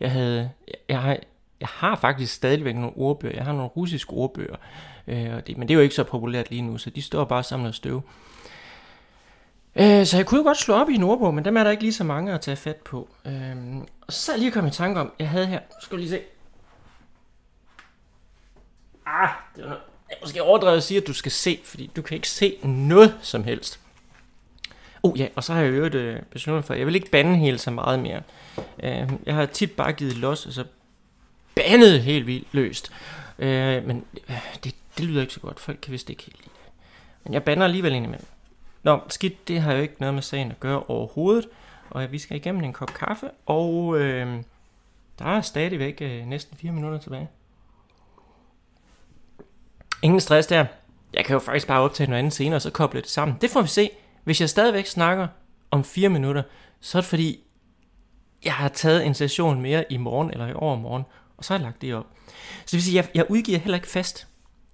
jeg 0.00 0.10
havde, 0.10 0.50
jeg, 0.68 0.76
jeg 0.88 1.00
har, 1.00 1.16
jeg 1.60 1.68
har 1.68 1.96
faktisk 1.96 2.34
stadigvæk 2.34 2.74
nogle 2.74 2.96
ordbøger. 2.96 3.34
Jeg 3.34 3.44
har 3.44 3.52
nogle 3.52 3.68
russiske 3.68 4.12
ordbøger, 4.12 4.56
øh, 5.06 5.34
og 5.34 5.46
det, 5.46 5.58
men 5.58 5.68
det 5.68 5.74
er 5.74 5.78
jo 5.78 5.82
ikke 5.82 5.94
så 5.94 6.04
populært 6.04 6.50
lige 6.50 6.62
nu, 6.62 6.78
så 6.78 6.90
de 6.90 7.02
står 7.02 7.24
bare 7.24 7.42
sammen 7.42 7.66
og 7.68 7.74
støv. 7.74 7.96
Øh, 7.96 8.02
Øh, 9.80 10.06
så 10.06 10.16
jeg 10.16 10.26
kunne 10.26 10.38
jo 10.38 10.44
godt 10.44 10.58
slå 10.58 10.74
op 10.74 10.90
i 10.90 10.94
en 10.94 11.02
ordbog, 11.02 11.34
men 11.34 11.44
dem 11.44 11.56
er 11.56 11.64
der 11.64 11.70
ikke 11.70 11.82
lige 11.82 11.92
så 11.92 12.04
mange 12.04 12.32
at 12.32 12.40
tage 12.40 12.56
fat 12.56 12.76
på. 12.76 13.08
Øh, 13.26 13.56
og 14.06 14.12
så 14.12 14.36
lige 14.36 14.50
kom 14.50 14.66
i 14.66 14.70
tanke 14.70 15.00
om, 15.00 15.12
jeg 15.18 15.28
havde 15.28 15.46
her, 15.46 15.60
skal 15.80 15.98
lige 15.98 16.10
se. 16.10 16.20
Ah, 19.06 19.28
det 19.56 19.62
var 19.62 19.68
noget. 19.68 19.82
Jeg 20.10 20.16
måske 20.22 20.42
overdrevet 20.42 20.76
at 20.76 20.82
sige, 20.82 21.00
at 21.00 21.06
du 21.06 21.12
skal 21.12 21.32
se, 21.32 21.60
fordi 21.64 21.90
du 21.96 22.02
kan 22.02 22.14
ikke 22.14 22.28
se 22.28 22.58
noget 22.62 23.14
som 23.22 23.44
helst. 23.44 23.80
Oh 25.02 25.20
ja, 25.20 25.28
og 25.36 25.44
så 25.44 25.52
har 25.52 25.60
jeg 25.60 25.76
jo 25.76 25.84
et 25.84 25.94
øh, 25.94 26.22
besluttet 26.22 26.64
for, 26.64 26.74
jeg 26.74 26.86
vil 26.86 26.94
ikke 26.94 27.10
bande 27.10 27.36
helt 27.36 27.60
så 27.60 27.70
meget 27.70 27.98
mere. 27.98 28.22
Øh, 28.82 29.10
jeg 29.26 29.34
har 29.34 29.46
tit 29.46 29.72
bare 29.72 29.92
givet 29.92 30.16
los, 30.16 30.46
og 30.46 30.52
så 30.52 30.64
bandet 31.54 32.02
helt 32.02 32.26
vildt 32.26 32.48
løst. 32.52 32.92
Øh, 33.38 33.86
men 33.86 34.04
øh, 34.28 34.56
det, 34.64 34.74
det 34.98 35.04
lyder 35.04 35.20
ikke 35.20 35.32
så 35.32 35.40
godt. 35.40 35.60
Folk 35.60 35.78
kan 35.82 35.92
vist 35.92 36.10
ikke 36.10 36.22
helt 36.22 36.38
lide 36.38 36.50
det. 36.64 36.72
Men 37.24 37.34
jeg 37.34 37.42
bander 37.44 37.64
alligevel 37.64 37.92
indimellem. 37.92 38.26
Nå, 38.82 39.00
skidt, 39.08 39.48
det 39.48 39.60
har 39.60 39.72
jo 39.72 39.82
ikke 39.82 39.96
noget 39.98 40.14
med 40.14 40.22
sagen 40.22 40.50
at 40.50 40.60
gøre 40.60 40.82
overhovedet. 40.82 41.48
Og 41.90 42.02
øh, 42.02 42.12
vi 42.12 42.18
skal 42.18 42.36
igennem 42.36 42.64
en 42.64 42.72
kop 42.72 42.94
kaffe, 42.94 43.30
og 43.46 43.98
øh, 44.00 44.42
der 45.18 45.24
er 45.24 45.40
stadigvæk 45.40 45.98
øh, 46.00 46.26
næsten 46.26 46.56
4 46.56 46.72
minutter 46.72 46.98
tilbage. 46.98 47.28
Ingen 50.02 50.20
stress 50.20 50.48
der. 50.48 50.66
Jeg 51.14 51.24
kan 51.24 51.34
jo 51.34 51.38
faktisk 51.38 51.66
bare 51.66 51.80
optage 51.80 52.10
noget 52.10 52.18
andet 52.18 52.32
senere, 52.32 52.56
og 52.56 52.62
så 52.62 52.70
koble 52.70 53.00
det 53.00 53.10
sammen. 53.10 53.36
Det 53.40 53.50
får 53.50 53.62
vi 53.62 53.68
se. 53.68 53.90
Hvis 54.24 54.40
jeg 54.40 54.48
stadigvæk 54.48 54.86
snakker 54.86 55.28
om 55.70 55.84
4 55.84 56.08
minutter, 56.08 56.42
så 56.80 56.98
er 56.98 57.02
det 57.02 57.08
fordi, 57.08 57.40
jeg 58.44 58.54
har 58.54 58.68
taget 58.68 59.06
en 59.06 59.14
session 59.14 59.60
mere 59.60 59.84
i 59.92 59.96
morgen 59.96 60.30
eller 60.30 60.46
i 60.46 60.52
overmorgen, 60.54 61.02
og 61.36 61.44
så 61.44 61.52
har 61.52 61.58
jeg 61.58 61.64
lagt 61.64 61.82
det 61.82 61.94
op. 61.94 62.06
Så 62.28 62.64
det 62.64 62.72
vil 62.72 62.82
sige, 62.82 62.96
jeg, 62.96 63.08
jeg 63.14 63.30
udgiver 63.30 63.58
heller 63.58 63.76
ikke 63.76 63.88
fast. 63.88 64.26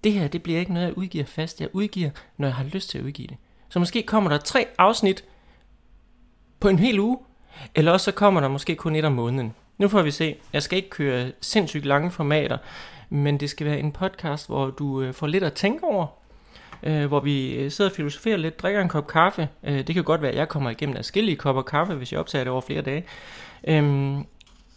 Det 0.05 0.13
her, 0.13 0.29
det 0.29 0.43
bliver 0.43 0.61
ikke 0.61 0.73
noget, 0.73 0.87
jeg 0.87 0.99
udgiver 0.99 1.25
fast. 1.25 1.61
Jeg 1.61 1.69
udgiver, 1.73 2.11
når 2.37 2.49
jeg 2.49 2.55
har 2.55 2.65
lyst 2.65 2.91
til 2.91 2.99
at 2.99 3.05
udgive 3.05 3.29
det. 3.29 3.37
Så 3.75 3.79
måske 3.79 4.03
kommer 4.03 4.31
der 4.31 4.39
tre 4.39 4.67
afsnit 4.79 5.25
på 6.61 6.69
en 6.69 6.79
hel 6.79 7.01
uge, 7.01 7.19
eller 7.75 7.93
også 7.93 8.05
så 8.05 8.13
kommer 8.13 8.41
der 8.41 8.49
måske 8.49 8.77
kun 8.77 8.97
et 8.97 9.05
om 9.05 9.13
måneden. 9.13 9.55
Nu 9.79 9.89
får 9.89 10.03
vi 10.03 10.11
se. 10.11 10.37
Jeg 10.53 10.63
skal 10.63 10.77
ikke 10.77 10.91
køre 10.91 11.33
sindssygt 11.41 11.85
lange 11.85 12.11
formater, 12.11 12.59
men 13.11 13.41
det 13.41 13.51
skal 13.51 13.67
være 13.67 13.79
en 13.79 13.93
podcast, 13.93 14.47
hvor 14.47 14.71
du 14.71 15.03
øh, 15.03 15.15
får 15.15 15.27
lidt 15.27 15.45
at 15.45 15.53
tænke 15.53 15.85
over. 15.85 16.07
Øh, 16.83 17.07
hvor 17.07 17.21
vi 17.21 17.55
øh, 17.55 17.71
sidder 17.71 17.91
og 17.91 17.97
filosoferer 17.97 18.37
lidt, 18.37 18.63
drikker 18.63 18.81
en 18.81 18.89
kop 18.89 19.07
kaffe. 19.07 19.49
Øh, 19.63 19.87
det 19.87 19.95
kan 19.95 20.05
godt 20.05 20.23
være, 20.23 20.31
at 20.31 20.39
jeg 20.39 20.49
kommer 20.49 20.71
igennem 20.71 20.97
forskellige 20.97 21.37
kopper 21.37 21.63
kaffe, 21.63 21.95
hvis 21.95 22.13
jeg 22.13 22.21
optager 22.21 22.45
det 22.45 22.53
over 22.53 22.61
flere 22.61 22.83
dage. 22.83 23.05
Øh, 23.69 24.19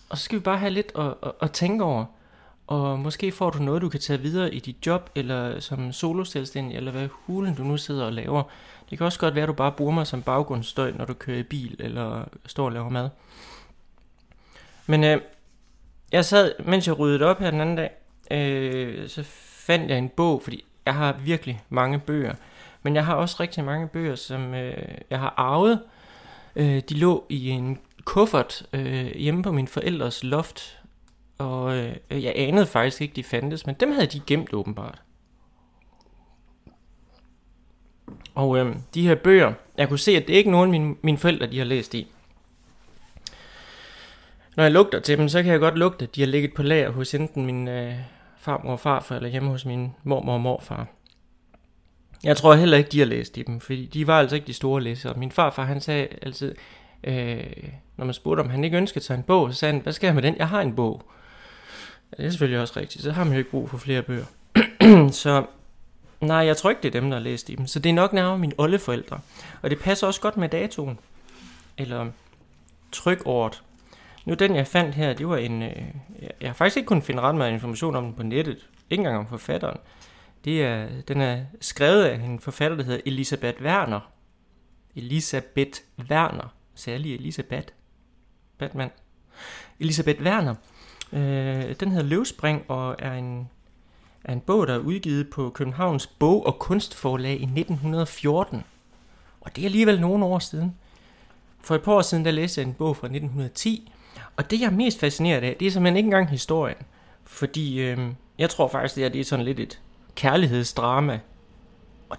og 0.10 0.18
så 0.18 0.24
skal 0.24 0.38
vi 0.38 0.44
bare 0.44 0.58
have 0.58 0.72
lidt 0.72 0.92
at, 0.96 1.14
at, 1.24 1.32
at 1.42 1.52
tænke 1.52 1.84
over. 1.84 2.06
Og 2.68 3.00
måske 3.00 3.32
får 3.32 3.50
du 3.50 3.60
noget, 3.60 3.82
du 3.82 3.90
kan 3.90 4.00
tage 4.00 4.20
videre 4.20 4.54
i 4.54 4.60
dit 4.60 4.86
job, 4.86 5.10
eller 5.16 5.60
som 5.60 5.92
soloselvstændig, 5.92 6.78
eller 6.78 6.92
hvad 6.92 7.08
hulen 7.12 7.56
du 7.56 7.64
nu 7.64 7.78
sidder 7.78 8.06
og 8.06 8.14
laver. 8.14 8.44
Det 8.90 8.98
kan 8.98 9.06
også 9.06 9.20
godt 9.20 9.36
være, 9.36 9.44
at 9.44 9.48
du 9.48 9.54
bare 9.54 9.72
bruger 9.72 9.92
mig 9.92 10.08
som 10.08 10.22
baggrundsstøj, 10.22 10.92
når 10.92 11.06
du 11.06 11.14
kører 11.14 11.40
i 11.40 11.44
bil, 11.44 11.76
eller 11.80 12.24
står 12.46 12.66
og 12.66 12.72
laver 12.72 12.90
mad. 12.90 13.10
Men 14.88 15.04
øh, 15.04 15.22
jeg 16.12 16.26
sad, 16.26 16.52
mens 16.66 16.88
jeg 16.88 17.00
ryddede 17.00 17.26
op 17.26 17.40
her 17.40 17.52
den 17.52 17.62
anden 17.62 17.76
dag, 17.76 17.92
øh, 18.32 19.10
så 19.10 19.24
fandt 19.44 19.90
jeg 19.90 19.98
en 19.98 20.10
bog, 20.10 20.42
fordi 20.44 20.66
jeg 20.86 20.96
har 20.96 21.14
virkelig 21.14 21.62
mange 21.70 22.00
bøger. 22.00 22.34
Men 22.84 22.96
jeg 22.96 23.06
har 23.06 23.16
også 23.16 23.38
rigtig 23.40 23.64
mange 23.64 23.88
bøger, 23.88 24.16
som 24.16 24.54
øh, 24.54 24.88
jeg 25.10 25.20
har 25.20 25.34
arvet. 25.38 25.80
Øh, 26.56 26.82
de 26.90 26.94
lå 26.94 27.26
i 27.30 27.50
en 27.50 27.80
kuffert 28.04 28.66
øh, 28.74 29.16
hjemme 29.16 29.44
på 29.44 29.52
min 29.52 29.68
forældres 29.68 30.24
loft, 30.24 30.77
og 31.38 31.78
øh, 31.78 31.96
jeg 32.24 32.34
anede 32.36 32.66
faktisk 32.66 33.02
ikke, 33.02 33.16
de 33.16 33.24
fandtes, 33.24 33.66
men 33.66 33.76
dem 33.80 33.92
havde 33.92 34.08
de 34.08 34.22
gemt 34.28 34.54
åbenbart. 34.54 35.02
Og 38.36 38.58
øh, 38.58 38.76
de 38.94 39.08
her 39.08 39.16
bøger, 39.16 39.54
jeg 39.78 39.90
kunne 39.90 40.00
se, 40.00 40.12
at 40.12 40.28
det 40.28 40.34
er 40.34 40.38
ikke 40.38 40.52
nogen 40.52 40.72
mine, 40.72 40.96
mine 41.02 41.18
forældre, 41.18 41.48
de 41.48 41.58
har 41.58 41.66
læst 41.66 41.94
i. 41.94 42.08
Når 44.56 44.64
jeg 44.64 44.72
lugter 44.72 45.00
til 45.00 45.18
dem, 45.18 45.30
så 45.30 45.44
kan 45.44 45.52
jeg 45.52 45.60
godt 45.60 45.78
lugte, 45.78 46.06
at 46.06 46.16
de 46.16 46.22
har 46.22 46.28
ligget 46.28 46.54
på 46.54 46.64
lager 46.64 46.92
hos 46.92 47.14
enten 47.14 47.46
min 47.46 47.68
øh, 47.68 47.94
farmor 48.38 48.72
og 48.72 48.80
farfar, 48.80 49.16
eller 49.16 49.30
hjemme 49.30 49.50
hos 49.50 49.66
min 49.66 49.92
mormor 50.04 50.34
og 50.34 50.42
morfar. 50.42 50.88
Jeg 52.24 52.38
tror 52.38 52.54
heller 52.56 52.78
ikke, 52.78 52.90
de 52.90 53.00
har 53.00 53.06
læst 53.06 53.38
i 53.38 53.42
dem, 53.42 53.60
fordi 53.60 53.86
de 53.86 54.08
var 54.08 54.20
altså 54.20 54.36
ikke 54.36 54.48
de 54.48 54.54
store 54.54 54.82
læsere. 54.82 55.14
Min 55.14 55.32
farfar, 55.32 55.64
han 55.64 55.82
sagde 55.82 56.08
altid, 56.22 56.56
øh, 57.04 57.44
når 57.98 58.06
man 58.06 58.14
spurgte, 58.14 58.42
om 58.42 58.50
han 58.50 58.64
ikke 58.64 58.78
ønskede 58.78 59.06
sig 59.06 59.16
en 59.16 59.24
bog, 59.24 59.54
så 59.54 59.60
sagde 59.60 59.74
han, 59.74 59.82
hvad 59.82 59.94
skal 59.94 60.08
jeg 60.08 60.16
med 60.16 60.24
den? 60.24 60.38
Jeg 60.38 60.50
har 60.50 60.62
en 60.62 60.76
bog. 60.76 61.02
Ja, 62.12 62.18
det 62.18 62.26
er 62.26 62.30
selvfølgelig 62.30 62.62
også 62.62 62.80
rigtigt, 62.80 63.04
så 63.04 63.12
har 63.12 63.24
man 63.24 63.34
jo 63.34 63.40
ikke 63.40 63.52
brug 63.52 63.70
for 63.70 63.78
flere 63.78 64.02
bøger. 64.02 64.26
så 65.12 65.46
nej, 66.22 66.38
jeg 66.38 66.58
tror 66.58 66.70
ikke, 66.70 66.82
det 66.82 66.96
er 66.96 67.02
dem, 67.02 67.10
der 67.10 67.18
har 67.18 67.24
læst 67.24 67.50
i 67.50 67.56
dem. 67.56 67.68
Så 67.68 67.80
det 67.80 67.90
er 67.90 67.94
nok 67.94 68.14
nærmere 68.14 68.38
mine 68.38 68.54
oldeforældre. 68.58 69.20
Og 69.62 69.70
det 69.70 69.80
passer 69.80 70.08
også 70.08 70.22
godt 70.22 70.38
med 70.38 70.50
datoen. 70.50 71.00
Eller 71.78 72.12
trykåret. 72.92 73.64
Nu 74.26 74.34
den, 74.34 74.56
jeg 74.56 74.68
fandt 74.68 74.96
her, 74.96 75.14
det 75.14 75.28
var 75.28 75.38
en... 75.38 75.64
Øh, 75.64 75.84
jeg 76.42 76.50
har 76.50 76.54
faktisk 76.54 76.78
ikke 76.78 76.88
kunnet 76.88 77.04
finde 77.04 77.22
ret 77.22 77.36
meget 77.36 77.52
information 77.52 77.96
om 77.96 78.04
den 78.04 78.14
på 78.14 78.24
nettet. 78.24 78.68
Ikke 78.90 79.02
engang 79.02 79.18
om 79.18 79.28
forfatteren. 79.28 79.78
Det 80.46 80.64
er, 80.64 80.88
den 81.08 81.22
er 81.22 81.40
skrevet 81.62 82.04
af 82.04 82.16
en 82.16 82.40
forfatter, 82.40 82.78
der 82.78 82.84
hedder 82.84 83.02
Elisabeth 83.06 83.62
Werner. 83.62 84.00
Elisabeth 84.96 85.80
Werner. 86.10 86.54
Særlig 86.76 87.16
Elisabeth. 87.16 87.68
Batman. 88.58 88.90
Elisabeth 89.80 90.22
Werner. 90.22 90.56
Øh, 91.14 91.76
den 91.80 91.92
hedder 91.92 92.04
Løvspring 92.04 92.64
og 92.68 92.96
er 93.00 93.14
en, 93.14 93.50
er 94.24 94.34
en 94.34 94.40
bog, 94.40 94.68
der 94.68 94.74
er 94.74 94.80
udgivet 94.80 95.30
på 95.30 95.50
Københavns 95.50 96.08
Bog- 96.08 96.46
og 96.46 96.60
Kunstforlag 96.60 97.40
i 97.40 97.44
1914. 97.44 98.64
Og 99.42 99.56
det 99.56 99.62
er 99.62 99.66
alligevel 99.66 100.02
nogle 100.02 100.26
år 100.26 100.40
siden. 100.40 100.76
For 101.62 101.76
et 101.76 101.82
par 101.82 101.92
år 101.92 102.02
siden, 102.02 102.26
der 102.26 102.32
læste 102.32 102.62
jeg 102.62 102.68
en 102.68 102.74
bog 102.74 102.98
fra 102.98 103.08
1910, 103.08 103.92
og 104.36 104.52
det, 104.52 104.62
jeg 104.62 104.68
er 104.68 104.72
mest 104.72 105.00
fascineret 105.00 105.44
af, 105.44 105.56
det 105.60 105.68
er 105.68 105.72
simpelthen 105.72 105.98
ikke 105.98 106.08
engang 106.08 106.30
historien. 106.30 106.78
Fordi 107.24 107.80
øh, 107.80 108.00
jeg 108.38 108.50
tror 108.50 108.68
faktisk, 108.68 108.96
det 108.96 109.06
er, 109.06 109.10
det 109.10 109.22
er 109.22 109.26
sådan 109.26 109.46
lidt 109.46 109.60
et 109.60 109.82
kærlighedsdrama. 110.16 111.20
Og, 112.10 112.18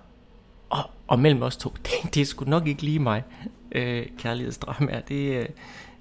og, 0.71 0.91
og 1.07 1.19
mellem 1.19 1.43
os 1.43 1.57
to, 1.57 1.71
det, 1.85 2.15
det 2.15 2.21
er 2.21 2.27
sgu 2.27 2.45
nok 2.45 2.67
ikke 2.67 2.83
lige 2.83 2.99
mig, 2.99 3.23
øh, 3.73 4.07
kærlighedsdrama. 4.19 5.03
Det, 5.09 5.41
øh, 5.41 5.49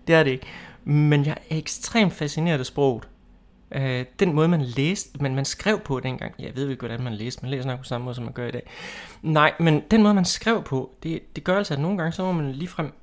det 0.08 0.16
er 0.16 0.24
det 0.24 0.32
ikke. 0.32 0.46
Men 0.90 1.26
jeg 1.26 1.38
er 1.50 1.58
ekstremt 1.58 2.14
fascineret 2.14 2.60
af 2.60 2.66
sproget. 2.66 3.08
Øh, 3.72 4.06
den 4.20 4.34
måde, 4.34 4.48
man 4.48 4.62
læste, 4.62 5.22
men 5.22 5.36
man 5.36 5.46
skrev 5.46 5.80
på 5.80 6.00
dengang, 6.00 6.34
jeg 6.40 6.56
ved 6.56 6.70
ikke, 6.70 6.80
hvordan 6.80 7.04
man 7.04 7.14
læste, 7.14 7.42
man 7.42 7.52
læser 7.52 7.68
nok 7.68 7.80
på 7.80 7.86
samme 7.86 8.06
måde, 8.06 8.16
som 8.16 8.24
man 8.24 8.34
gør 8.34 8.48
i 8.48 8.52
dag. 8.52 8.70
Nej, 9.22 9.54
men 9.60 9.84
den 9.92 10.04
måde, 10.04 10.14
man 10.14 10.26
skrev 10.26 10.64
på, 10.64 10.92
det, 11.04 11.36
det 11.36 11.44
gør 11.44 11.58
altså, 11.58 11.74
at 11.74 11.80
nogle 11.80 11.98
gange, 11.98 12.12
så 12.12 12.24
må 12.24 12.32
man 12.32 12.52
ligefrem 12.52 12.94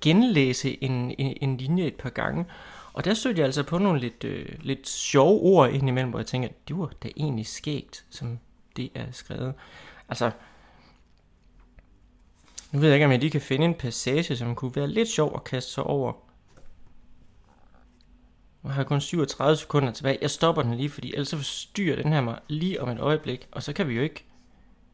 genlæse 0.00 0.84
en, 0.84 1.14
en, 1.18 1.36
en 1.40 1.56
linje 1.56 1.84
et 1.84 1.94
par 1.94 2.10
gange. 2.10 2.44
Og 2.92 3.04
der 3.04 3.14
stødte 3.14 3.38
jeg 3.38 3.46
altså 3.46 3.62
på 3.62 3.78
nogle 3.78 4.00
lidt, 4.00 4.24
øh, 4.24 4.48
lidt 4.60 4.88
sjove 4.88 5.40
ord 5.40 5.70
indimellem, 5.70 6.10
hvor 6.10 6.18
jeg 6.18 6.26
tænker, 6.26 6.48
at 6.48 6.68
det 6.68 6.78
var 6.78 6.92
da 7.02 7.08
egentlig 7.16 7.46
skægt, 7.46 8.04
som 8.10 8.38
det 8.76 8.90
er 8.94 9.04
skrevet. 9.12 9.54
Altså, 10.08 10.30
nu 12.72 12.80
ved 12.80 12.88
jeg 12.88 12.96
ikke, 12.96 13.06
om 13.06 13.12
jeg 13.12 13.20
lige 13.20 13.30
kan 13.30 13.40
finde 13.40 13.64
en 13.64 13.74
passage, 13.74 14.36
som 14.36 14.54
kunne 14.54 14.76
være 14.76 14.88
lidt 14.88 15.08
sjov 15.08 15.32
at 15.34 15.44
kaste 15.44 15.72
sig 15.72 15.84
over. 15.84 16.25
Nu 18.66 18.72
har 18.72 18.80
jeg 18.80 18.86
kun 18.86 19.00
37 19.00 19.56
sekunder 19.56 19.92
tilbage. 19.92 20.18
Jeg 20.22 20.30
stopper 20.30 20.62
den 20.62 20.74
lige, 20.74 20.90
fordi 20.90 21.12
ellers 21.12 21.28
så 21.28 21.36
forstyrrer 21.36 22.02
den 22.02 22.12
her 22.12 22.20
mig 22.20 22.38
lige 22.48 22.82
om 22.82 22.88
et 22.88 23.00
øjeblik. 23.00 23.48
Og 23.52 23.62
så 23.62 23.72
kan 23.72 23.88
vi 23.88 23.94
jo 23.94 24.02
ikke, 24.02 24.24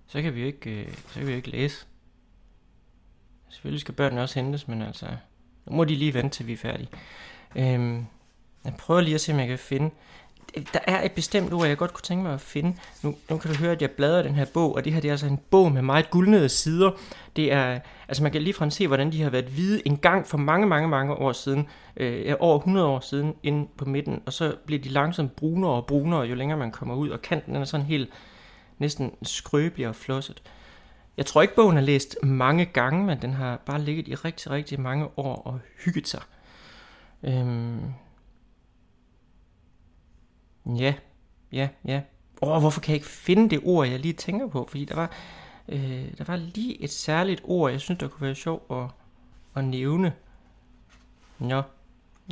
så 0.07 0.23
kan 0.23 0.35
vi 0.35 0.41
jo 0.41 0.47
ikke, 0.47 0.71
øh, 0.71 0.95
så 0.95 1.15
kan 1.15 1.27
vi 1.27 1.31
jo 1.31 1.37
ikke 1.37 1.51
læse. 1.51 1.87
Selvfølgelig 3.49 3.81
skal 3.81 3.95
børnene 3.95 4.23
også 4.23 4.41
hentes, 4.41 4.69
men 4.69 4.83
altså, 4.83 5.07
nu 5.67 5.77
må 5.77 5.85
de 5.85 5.95
lige 5.95 6.15
vente 6.15 6.37
til 6.37 6.47
vi 6.47 6.53
er 6.53 6.57
færdige. 6.57 6.89
Øhm, 7.57 8.07
jeg 8.65 8.75
prøver 8.79 9.01
lige 9.01 9.15
at 9.15 9.21
se, 9.21 9.33
om 9.33 9.39
jeg 9.39 9.49
kan 9.49 9.59
finde. 9.59 9.91
Der 10.55 10.81
er 10.87 11.05
et 11.05 11.13
bestemt 11.13 11.53
ord, 11.53 11.67
jeg 11.67 11.77
godt 11.77 11.93
kunne 11.93 12.03
tænke 12.03 12.23
mig 12.23 12.35
at 12.35 12.41
finde. 12.41 12.77
Nu, 13.03 13.15
nu 13.31 13.37
kan 13.39 13.51
du 13.51 13.57
høre, 13.57 13.73
at 13.73 13.83
jeg 13.83 13.91
bladrer 13.91 14.23
den 14.23 14.35
her 14.35 14.45
bog, 14.55 14.75
og 14.75 14.85
det 14.85 14.93
her 14.93 15.01
det 15.01 15.09
er 15.09 15.13
altså 15.13 15.27
en 15.27 15.41
bog 15.51 15.73
med 15.73 15.83
meget 15.83 16.11
guldnede 16.11 16.49
sider. 16.49 16.91
Det 17.37 17.53
er, 17.53 17.81
altså 18.09 18.23
man 18.23 18.33
kan 18.33 18.43
lige 18.43 18.71
se, 18.71 18.87
hvordan 18.87 19.13
de 19.13 19.23
har 19.23 19.31
været 19.31 19.45
hvide 19.45 19.87
en 19.87 19.97
gang 19.97 20.27
for 20.27 20.39
mange, 20.39 20.67
mange, 20.67 20.89
mange 20.89 21.15
år 21.15 21.33
siden. 21.33 21.69
Øh, 21.97 22.35
over 22.41 22.59
100 22.59 22.87
år 22.87 23.01
siden, 23.01 23.35
inde 23.43 23.69
på 23.77 23.85
midten. 23.85 24.23
Og 24.27 24.33
så 24.33 24.57
bliver 24.67 24.83
de 24.83 24.89
langsomt 24.89 25.37
brunere 25.37 25.71
og 25.71 25.87
brunere, 25.87 26.21
jo 26.21 26.35
længere 26.35 26.59
man 26.59 26.71
kommer 26.71 26.95
ud. 26.95 27.09
Og 27.09 27.23
kanten 27.23 27.55
den 27.55 27.63
er 27.63 27.67
sådan 27.67 27.87
helt 27.87 28.11
næsten 28.79 29.13
skrøbelig 29.23 29.89
og 29.89 29.97
flosset. 29.97 30.43
Jeg 31.17 31.27
tror 31.27 31.43
ikke, 31.43 31.55
bogen 31.55 31.77
er 31.77 31.81
læst 31.81 32.17
mange 32.23 32.65
gange, 32.65 33.05
men 33.05 33.23
den 33.23 33.33
har 33.33 33.57
bare 33.57 33.81
ligget 33.81 34.09
i 34.09 34.15
rigtig, 34.15 34.51
rigtig 34.51 34.81
mange 34.81 35.09
år 35.17 35.35
og 35.35 35.61
hygget 35.85 36.09
sig. 36.09 36.23
Øhm. 37.23 37.81
Ja, 40.67 40.95
ja, 41.53 41.69
ja. 41.85 42.01
Åh, 42.43 42.61
hvorfor 42.61 42.81
kan 42.81 42.93
jeg 42.93 42.97
ikke 42.97 43.07
finde 43.07 43.51
det 43.51 43.61
ord, 43.65 43.89
jeg 43.89 43.99
lige 43.99 44.13
tænker 44.13 44.49
på? 44.49 44.67
Fordi 44.71 44.85
der 44.85 44.95
var, 44.95 45.11
øh, 45.69 46.05
der 46.19 46.25
var 46.25 46.37
lige 46.37 46.83
et 46.83 46.91
særligt 46.91 47.41
ord, 47.45 47.71
jeg 47.71 47.81
synes, 47.81 47.99
der 47.99 48.09
kunne 48.09 48.27
være 48.27 48.35
sjovt 48.35 48.63
at, 48.71 48.87
at 49.57 49.65
nævne. 49.65 50.13
Nå, 51.39 51.63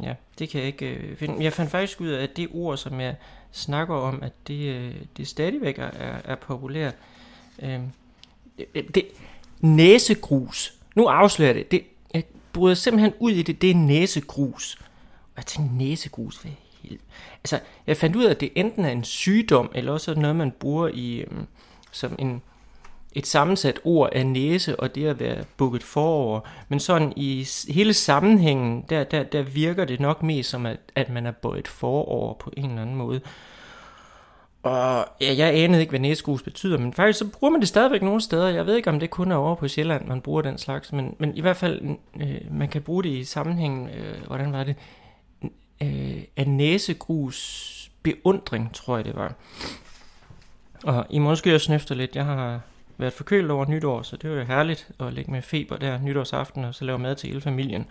ja, 0.03 0.15
det 0.39 0.49
kan 0.49 0.61
jeg 0.61 0.67
ikke 0.67 0.87
øh, 0.87 1.17
finde. 1.17 1.45
Jeg 1.45 1.53
fandt 1.53 1.71
faktisk 1.71 2.01
ud 2.01 2.09
af, 2.09 2.23
at 2.23 2.37
det 2.37 2.49
ord, 2.53 2.77
som 2.77 3.01
jeg 3.01 3.17
snakker 3.51 3.95
om, 3.95 4.23
at 4.23 4.33
det, 4.47 4.75
øh, 4.75 4.95
det 5.17 5.29
stadigvæk 5.29 5.79
er, 5.79 5.91
er 6.25 6.35
populært. 6.35 6.95
Øhm, 7.63 7.91
øh, 8.59 8.67
det, 8.75 8.95
det, 8.95 9.05
næsegrus. 9.61 10.75
Nu 10.95 11.07
afslører 11.07 11.53
det. 11.53 11.71
det. 11.71 11.85
Jeg 12.15 12.25
bryder 12.53 12.75
simpelthen 12.75 13.13
ud 13.19 13.31
i 13.31 13.43
det. 13.43 13.63
Det 13.63 13.71
er 13.71 13.75
næsegrus. 13.75 14.77
Og 15.25 15.37
jeg 15.37 15.47
tænkte, 15.47 15.77
næsegrus, 15.77 16.37
hvad? 16.37 16.53
Altså, 17.45 17.61
jeg 17.87 17.97
fandt 17.97 18.17
ud 18.17 18.25
af, 18.25 18.31
at 18.31 18.41
det 18.41 18.51
enten 18.55 18.85
er 18.85 18.91
en 18.91 19.05
sygdom, 19.05 19.71
eller 19.75 19.93
også 19.93 20.15
noget, 20.15 20.37
man 20.37 20.51
bruger 20.51 20.91
i, 20.95 21.21
øhm, 21.21 21.47
som 21.93 22.17
en, 22.19 22.43
et 23.13 23.27
sammensat 23.27 23.81
ord 23.85 24.09
af 24.13 24.27
næse, 24.27 24.81
og 24.81 24.95
det 24.95 25.07
at 25.07 25.21
være 25.21 25.45
bukket 25.57 25.83
forover. 25.83 26.41
Men 26.69 26.81
sådan 26.81 27.13
i 27.17 27.47
hele 27.69 27.95
sammenhængen, 27.95 28.85
der, 28.91 29.05
der, 29.05 29.23
der 29.23 29.43
virker 29.43 29.85
det 29.85 30.01
nok 30.01 30.23
mest 30.23 30.51
som, 30.51 30.67
at, 30.67 30.79
at 30.95 31.11
man 31.11 31.27
er 31.27 31.31
bøjet 31.31 31.69
forover 31.69 32.35
på 32.35 32.53
en 32.57 32.71
eller 32.71 32.83
anden 32.83 32.97
måde. 32.97 33.21
Og 34.63 35.07
ja, 35.21 35.35
jeg 35.37 35.55
anede 35.55 35.81
ikke, 35.81 35.91
hvad 35.91 36.01
næsgrus 36.01 36.43
betyder, 36.43 36.79
men 36.79 36.93
faktisk 36.93 37.19
så 37.19 37.29
bruger 37.29 37.51
man 37.51 37.61
det 37.61 37.69
stadigvæk 37.69 38.03
nogle 38.03 38.21
steder. 38.21 38.49
Jeg 38.49 38.67
ved 38.67 38.77
ikke, 38.77 38.91
om 38.91 39.01
det 39.01 39.11
kun 39.11 39.33
er 39.33 39.37
over 39.37 39.55
på 39.55 39.69
Sjælland, 39.69 40.07
man 40.07 40.21
bruger 40.21 40.43
den 40.43 40.59
slags, 40.59 40.93
men, 40.93 41.15
men 41.19 41.37
i 41.37 41.41
hvert 41.41 41.57
fald, 41.57 41.97
øh, 42.21 42.41
man 42.51 42.69
kan 42.69 42.83
bruge 42.83 43.03
det 43.03 43.11
i 43.11 43.25
sammenhæng, 43.25 43.91
øh, 43.97 44.27
hvordan 44.27 44.53
var 44.53 44.65
det, 44.65 44.77
øh, 45.83 46.23
af 46.37 46.49
næsegrus 46.49 47.91
beundring, 48.03 48.75
tror 48.75 48.97
jeg 48.97 49.05
det 49.05 49.17
var. 49.17 49.35
Og 50.85 51.07
I 51.11 51.19
må 51.19 51.29
måske 51.29 51.55
også 51.55 51.65
snøfter 51.65 51.95
lidt, 51.95 52.17
jeg 52.17 52.25
har 52.25 52.61
været 52.99 53.13
forkølet 53.13 53.51
over 53.51 53.67
nytår, 53.67 54.03
så 54.03 54.17
det 54.17 54.31
var 54.31 54.37
jo 54.37 54.45
herligt 54.45 54.91
at 55.01 55.13
ligge 55.13 55.31
med 55.31 55.43
feber 55.43 55.77
der 55.77 55.99
nytårsaften, 56.03 56.65
og 56.65 56.75
så 56.75 56.85
lave 56.85 56.99
mad 56.99 57.17
til 57.17 57.29
hele 57.29 57.41
familien. 57.41 57.87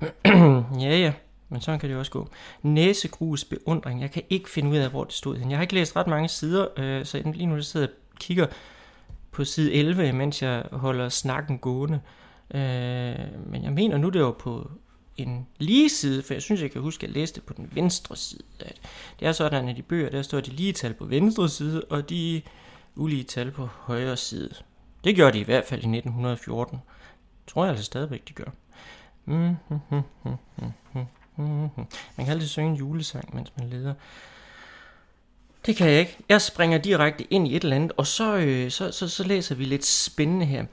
ja, 0.84 0.96
ja. 0.98 1.12
Men 1.52 1.60
sådan 1.60 1.80
kan 1.80 1.90
det 1.90 1.98
også 1.98 2.12
gå. 2.12 2.28
Næsegrus 2.62 3.44
beundring. 3.44 4.00
Jeg 4.00 4.10
kan 4.10 4.22
ikke 4.30 4.50
finde 4.50 4.70
ud 4.70 4.76
af, 4.76 4.90
hvor 4.90 5.04
det 5.04 5.12
stod. 5.12 5.38
Jeg 5.48 5.58
har 5.58 5.62
ikke 5.62 5.74
læst 5.74 5.96
ret 5.96 6.06
mange 6.06 6.28
sider, 6.28 6.66
øh, 6.76 7.04
så 7.04 7.22
lige 7.24 7.46
nu 7.46 7.62
sidder 7.62 7.86
jeg 7.86 7.94
og 8.12 8.18
kigger 8.18 8.46
på 9.30 9.44
side 9.44 9.72
11, 9.72 10.12
mens 10.12 10.42
jeg 10.42 10.64
holder 10.72 11.08
snakken 11.08 11.58
gående. 11.58 12.00
Øh, 12.54 12.60
men 13.46 13.64
jeg 13.64 13.72
mener 13.72 13.98
nu, 13.98 14.08
det 14.08 14.22
var 14.22 14.32
på 14.32 14.70
en 15.22 15.46
lige 15.58 15.88
side, 15.88 16.22
for 16.22 16.34
jeg 16.34 16.42
synes, 16.42 16.62
jeg 16.62 16.70
kan 16.70 16.80
huske, 16.80 17.04
at 17.04 17.08
jeg 17.08 17.16
læste 17.16 17.40
på 17.40 17.52
den 17.52 17.70
venstre 17.72 18.16
side. 18.16 18.42
At 18.60 18.76
det 19.20 19.28
er 19.28 19.32
sådan, 19.32 19.68
at 19.68 19.78
i 19.78 19.82
bøger, 19.82 20.10
der 20.10 20.22
står 20.22 20.40
de 20.40 20.50
lige 20.50 20.72
tal 20.72 20.94
på 20.94 21.04
venstre 21.04 21.48
side, 21.48 21.84
og 21.84 22.10
de 22.10 22.42
ulige 22.96 23.24
tal 23.24 23.50
på 23.50 23.66
højre 23.66 24.16
side. 24.16 24.54
Det 25.04 25.16
gjorde 25.16 25.32
de 25.32 25.40
i 25.40 25.44
hvert 25.44 25.64
fald 25.64 25.80
i 25.80 25.86
1914. 25.86 26.78
Tror 27.46 27.64
jeg 27.64 27.70
altså 27.70 27.84
stadigvæk, 27.84 28.28
de 28.28 28.32
gør. 28.32 28.50
Man 32.16 32.26
kan 32.26 32.28
altid 32.28 32.48
synge 32.48 32.70
en 32.70 32.76
julesang, 32.76 33.34
mens 33.34 33.52
man 33.58 33.68
leder. 33.68 33.94
Det 35.66 35.76
kan 35.76 35.90
jeg 35.90 36.00
ikke. 36.00 36.16
Jeg 36.28 36.42
springer 36.42 36.78
direkte 36.78 37.32
ind 37.32 37.48
i 37.48 37.56
et 37.56 37.62
eller 37.62 37.76
andet, 37.76 37.92
og 37.96 38.06
så, 38.06 38.36
øh, 38.36 38.70
så, 38.70 38.92
så, 38.92 39.08
så 39.08 39.24
læser 39.24 39.54
vi 39.54 39.64
lidt 39.64 39.84
spændende 39.84 40.46
her. 40.46 40.64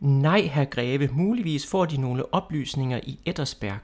Nej, 0.00 0.40
herr 0.40 0.64
Greve, 0.64 1.08
muligvis 1.12 1.66
får 1.66 1.84
de 1.84 1.96
nogle 1.96 2.34
oplysninger 2.34 3.00
i 3.02 3.20
Ettersberg. 3.24 3.80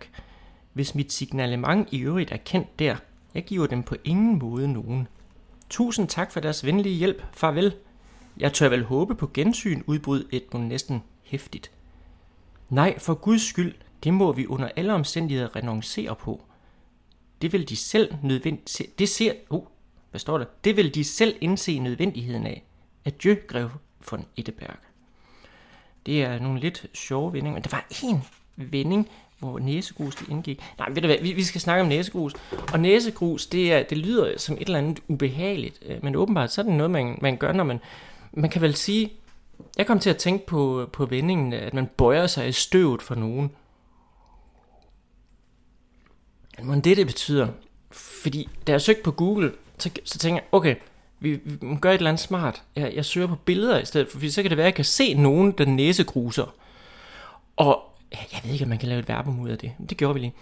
Hvis 0.72 0.94
mit 0.94 1.12
signalement 1.12 1.88
i 1.90 1.98
øvrigt 1.98 2.32
er 2.32 2.36
kendt 2.36 2.78
der, 2.78 2.96
jeg 3.34 3.44
giver 3.44 3.66
dem 3.66 3.82
på 3.82 3.96
ingen 4.04 4.38
måde 4.38 4.72
nogen. 4.72 5.08
Tusind 5.70 6.08
tak 6.08 6.32
for 6.32 6.40
deres 6.40 6.66
venlige 6.66 6.94
hjælp. 6.94 7.24
Farvel. 7.32 7.74
Jeg 8.36 8.52
tør 8.52 8.68
vel 8.68 8.84
håbe 8.84 9.14
på 9.14 9.30
gensyn, 9.34 9.82
udbrød 9.86 10.24
Edmund 10.32 10.66
næsten 10.66 11.02
hæftigt. 11.22 11.70
Nej, 12.68 12.98
for 12.98 13.14
Guds 13.14 13.42
skyld, 13.42 13.74
det 14.04 14.14
må 14.14 14.32
vi 14.32 14.46
under 14.46 14.68
alle 14.76 14.94
omstændigheder 14.94 15.56
renoncere 15.56 16.16
på. 16.16 16.44
Det 17.42 17.52
vil 17.52 17.68
de 17.68 17.76
selv 17.76 18.14
nødvendigt... 18.22 18.98
Det 18.98 19.08
ser... 19.08 19.32
Oh, 19.50 19.62
hvad 20.10 20.18
står 20.18 20.38
der? 20.38 20.44
Det 20.64 20.76
vil 20.76 20.94
de 20.94 21.04
selv 21.04 21.36
indse 21.40 21.78
nødvendigheden 21.78 22.46
af. 22.46 22.64
Adieu, 23.04 23.36
grev 23.46 23.70
von 24.10 24.24
Etteberg. 24.36 24.89
Det 26.06 26.22
er 26.22 26.38
nogle 26.38 26.60
lidt 26.60 26.86
sjove 26.94 27.32
vendinger, 27.32 27.54
men 27.54 27.62
der 27.62 27.70
var 27.70 27.86
en 28.02 28.22
vending, 28.56 29.08
hvor 29.38 29.58
næsegrus 29.58 30.14
det 30.14 30.28
indgik. 30.28 30.62
Nej, 30.78 30.88
ved 30.90 31.02
du 31.02 31.08
hvad, 31.08 31.18
vi, 31.22 31.32
vi 31.32 31.44
skal 31.44 31.60
snakke 31.60 31.82
om 31.82 31.88
næsegrus. 31.88 32.34
Og 32.72 32.80
næsegrus, 32.80 33.46
det, 33.46 33.72
er, 33.72 33.82
det 33.82 33.98
lyder 33.98 34.38
som 34.38 34.54
et 34.54 34.60
eller 34.60 34.78
andet 34.78 35.00
ubehageligt, 35.08 35.78
øh, 35.86 36.04
men 36.04 36.16
åbenbart 36.16 36.52
så 36.52 36.60
er 36.60 36.64
det 36.64 36.74
noget, 36.74 36.90
man, 36.90 37.18
man 37.20 37.36
gør, 37.36 37.52
når 37.52 37.64
man... 37.64 37.80
Man 38.32 38.50
kan 38.50 38.62
vel 38.62 38.74
sige... 38.74 39.12
Jeg 39.78 39.86
kom 39.86 39.98
til 39.98 40.10
at 40.10 40.16
tænke 40.16 40.46
på, 40.46 40.88
på 40.92 41.06
vendingen, 41.06 41.52
at 41.52 41.74
man 41.74 41.86
bøjer 41.86 42.26
sig 42.26 42.48
i 42.48 42.52
støvet 42.52 43.02
for 43.02 43.14
nogen. 43.14 43.50
Men 46.62 46.80
det, 46.80 46.96
det 46.96 47.06
betyder, 47.06 47.48
fordi 47.90 48.48
da 48.66 48.72
jeg 48.72 48.80
søgte 48.80 49.02
på 49.02 49.10
Google, 49.10 49.52
så, 49.78 49.90
så 50.04 50.18
tænker 50.18 50.40
jeg, 50.42 50.48
okay, 50.52 50.76
vi, 51.20 51.40
vi 51.44 51.56
må 51.60 51.74
et 51.74 51.94
eller 51.94 52.10
andet 52.10 52.22
smart. 52.22 52.62
Jeg, 52.76 52.92
jeg 52.94 53.04
søger 53.04 53.26
på 53.26 53.34
billeder 53.34 53.78
i 53.78 53.84
stedet, 53.84 54.08
for 54.08 54.30
så 54.30 54.42
kan 54.42 54.50
det 54.50 54.56
være, 54.56 54.66
at 54.66 54.70
jeg 54.70 54.74
kan 54.74 54.84
se 54.84 55.14
nogen, 55.14 55.52
der 55.52 55.64
næsegruser. 55.64 56.54
Og 57.56 57.82
jeg 58.10 58.40
ved 58.44 58.52
ikke, 58.52 58.64
om 58.64 58.68
man 58.68 58.78
kan 58.78 58.88
lave 58.88 58.98
et 58.98 59.08
verbum 59.08 59.40
ud 59.40 59.48
af 59.48 59.58
det. 59.58 59.72
Det 59.90 59.96
gjorde 59.96 60.14
vi 60.14 60.20
lige. 60.20 60.34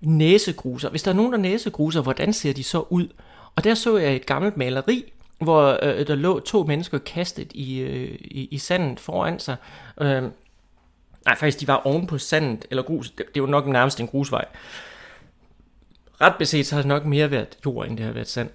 Næsegruser. 0.00 0.90
Hvis 0.90 1.02
der 1.02 1.10
er 1.10 1.14
nogen, 1.14 1.32
der 1.32 1.38
næsegruser, 1.38 2.00
hvordan 2.00 2.32
ser 2.32 2.52
de 2.52 2.62
så 2.62 2.84
ud? 2.90 3.08
Og 3.56 3.64
der 3.64 3.74
så 3.74 3.96
jeg 3.96 4.16
et 4.16 4.26
gammelt 4.26 4.56
maleri, 4.56 5.12
hvor 5.38 5.78
øh, 5.82 6.06
der 6.06 6.14
lå 6.14 6.40
to 6.40 6.62
mennesker 6.62 6.98
kastet 6.98 7.52
i, 7.52 7.78
øh, 7.78 8.18
i, 8.20 8.48
i 8.50 8.58
sandet 8.58 9.00
foran 9.00 9.38
sig. 9.38 9.56
Øh, 10.00 10.22
nej, 11.26 11.34
faktisk, 11.36 11.60
de 11.60 11.68
var 11.68 11.86
oven 11.86 12.06
på 12.06 12.18
sandet, 12.18 12.66
eller 12.70 12.82
grus. 12.82 13.10
Det, 13.10 13.26
det 13.34 13.42
var 13.42 13.48
nok 13.48 13.66
nærmest 13.66 14.00
en 14.00 14.06
grusvej. 14.06 14.44
Ret 16.20 16.34
beset, 16.38 16.66
så 16.66 16.74
har 16.74 16.82
det 16.82 16.88
nok 16.88 17.04
mere 17.04 17.30
været 17.30 17.58
jord, 17.66 17.86
end 17.86 17.96
det 17.96 18.06
har 18.06 18.12
været 18.12 18.28
sand. 18.28 18.50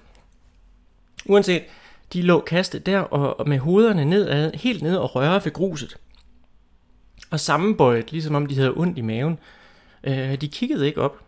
Uanset, 1.25 1.63
de 2.13 2.21
lå 2.21 2.39
kastet 2.39 2.85
der 2.85 2.99
og, 2.99 3.49
med 3.49 3.59
hovederne 3.59 4.05
nedad, 4.05 4.51
helt 4.53 4.83
ned 4.83 4.97
og 4.97 5.15
røre 5.15 5.41
ved 5.45 5.53
gruset. 5.53 5.97
Og 7.31 7.39
sammenbøjet, 7.39 8.11
ligesom 8.11 8.35
om 8.35 8.45
de 8.45 8.55
havde 8.55 8.73
ondt 8.75 8.97
i 8.97 9.01
maven. 9.01 9.39
Øh, 10.03 10.41
de 10.41 10.47
kiggede 10.47 10.87
ikke 10.87 11.01
op. 11.01 11.19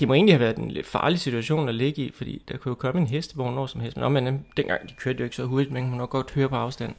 Det 0.00 0.08
må 0.08 0.14
egentlig 0.14 0.34
have 0.34 0.40
været 0.40 0.56
en 0.56 0.70
lidt 0.70 0.86
farlig 0.86 1.20
situation 1.20 1.68
at 1.68 1.74
ligge 1.74 2.02
i, 2.02 2.12
fordi 2.14 2.42
der 2.48 2.56
kunne 2.56 2.70
jo 2.70 2.74
komme 2.74 3.00
en 3.00 3.06
hestevogn 3.06 3.54
når 3.54 3.66
som 3.66 3.80
helst. 3.80 3.96
Men, 3.96 4.12
men 4.12 4.46
dengang 4.56 4.88
de 4.88 4.94
kørte 4.94 5.18
jo 5.18 5.24
ikke 5.24 5.36
så 5.36 5.44
hurtigt, 5.44 5.72
men 5.72 5.82
man 5.82 5.90
kunne 5.90 5.98
nok 5.98 6.10
godt 6.10 6.30
høre 6.30 6.48
på 6.48 6.56
afstand. 6.56 6.94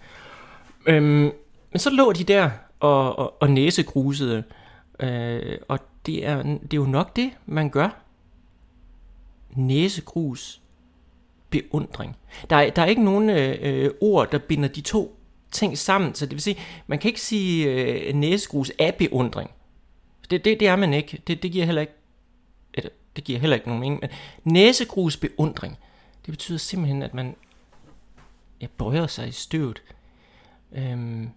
Øhm, 0.85 1.31
men 1.71 1.79
så 1.79 1.89
lå 1.89 2.11
de 2.11 2.23
der 2.23 2.49
og, 2.79 3.19
og, 3.19 3.41
og 3.41 3.51
næsegrusede. 3.51 4.43
Øh, 4.99 5.57
og 5.67 5.79
det 6.05 6.25
er, 6.25 6.43
det 6.43 6.73
er 6.73 6.77
jo 6.77 6.85
nok 6.85 7.15
det, 7.15 7.31
man 7.45 7.69
gør. 7.69 7.89
Næsegrus 9.55 10.61
beundring. 11.53 12.15
Der 12.49 12.55
er, 12.55 12.69
der 12.69 12.81
er 12.81 12.85
ikke 12.85 13.03
nogen 13.03 13.29
øh, 13.29 13.57
øh, 13.61 13.91
ord, 14.01 14.31
der 14.31 14.37
binder 14.37 14.69
de 14.69 14.81
to 14.81 15.19
ting 15.51 15.77
sammen, 15.77 16.15
så 16.15 16.25
det 16.25 16.31
vil 16.31 16.41
sige, 16.41 16.59
man 16.87 16.99
kan 16.99 17.09
ikke 17.09 17.21
sige 17.21 17.69
øh, 17.69 18.15
næsegrus 18.15 18.71
af 18.79 18.95
beundring. 18.95 19.51
Det, 20.29 20.45
det, 20.45 20.59
det 20.59 20.67
er 20.67 20.75
man 20.75 20.93
ikke. 20.93 21.21
Det, 21.27 21.43
det 21.43 21.51
giver 21.51 21.65
heller 21.65 21.81
ikke 21.81 21.93
eller, 22.73 22.89
det 23.15 23.23
giver 23.23 23.39
heller 23.39 23.55
ikke 23.55 23.67
nogen 23.67 23.79
mening, 23.79 24.01
men 24.01 24.09
næsegrus 24.53 25.17
beundring, 25.17 25.77
det 26.25 26.31
betyder 26.31 26.57
simpelthen, 26.57 27.01
at 27.01 27.13
man 27.13 27.35
ja, 28.61 28.67
bøjer 28.77 29.07
sig 29.07 29.27
i 29.27 29.31
støvet. 29.31 29.81
Øhm, 30.71 31.29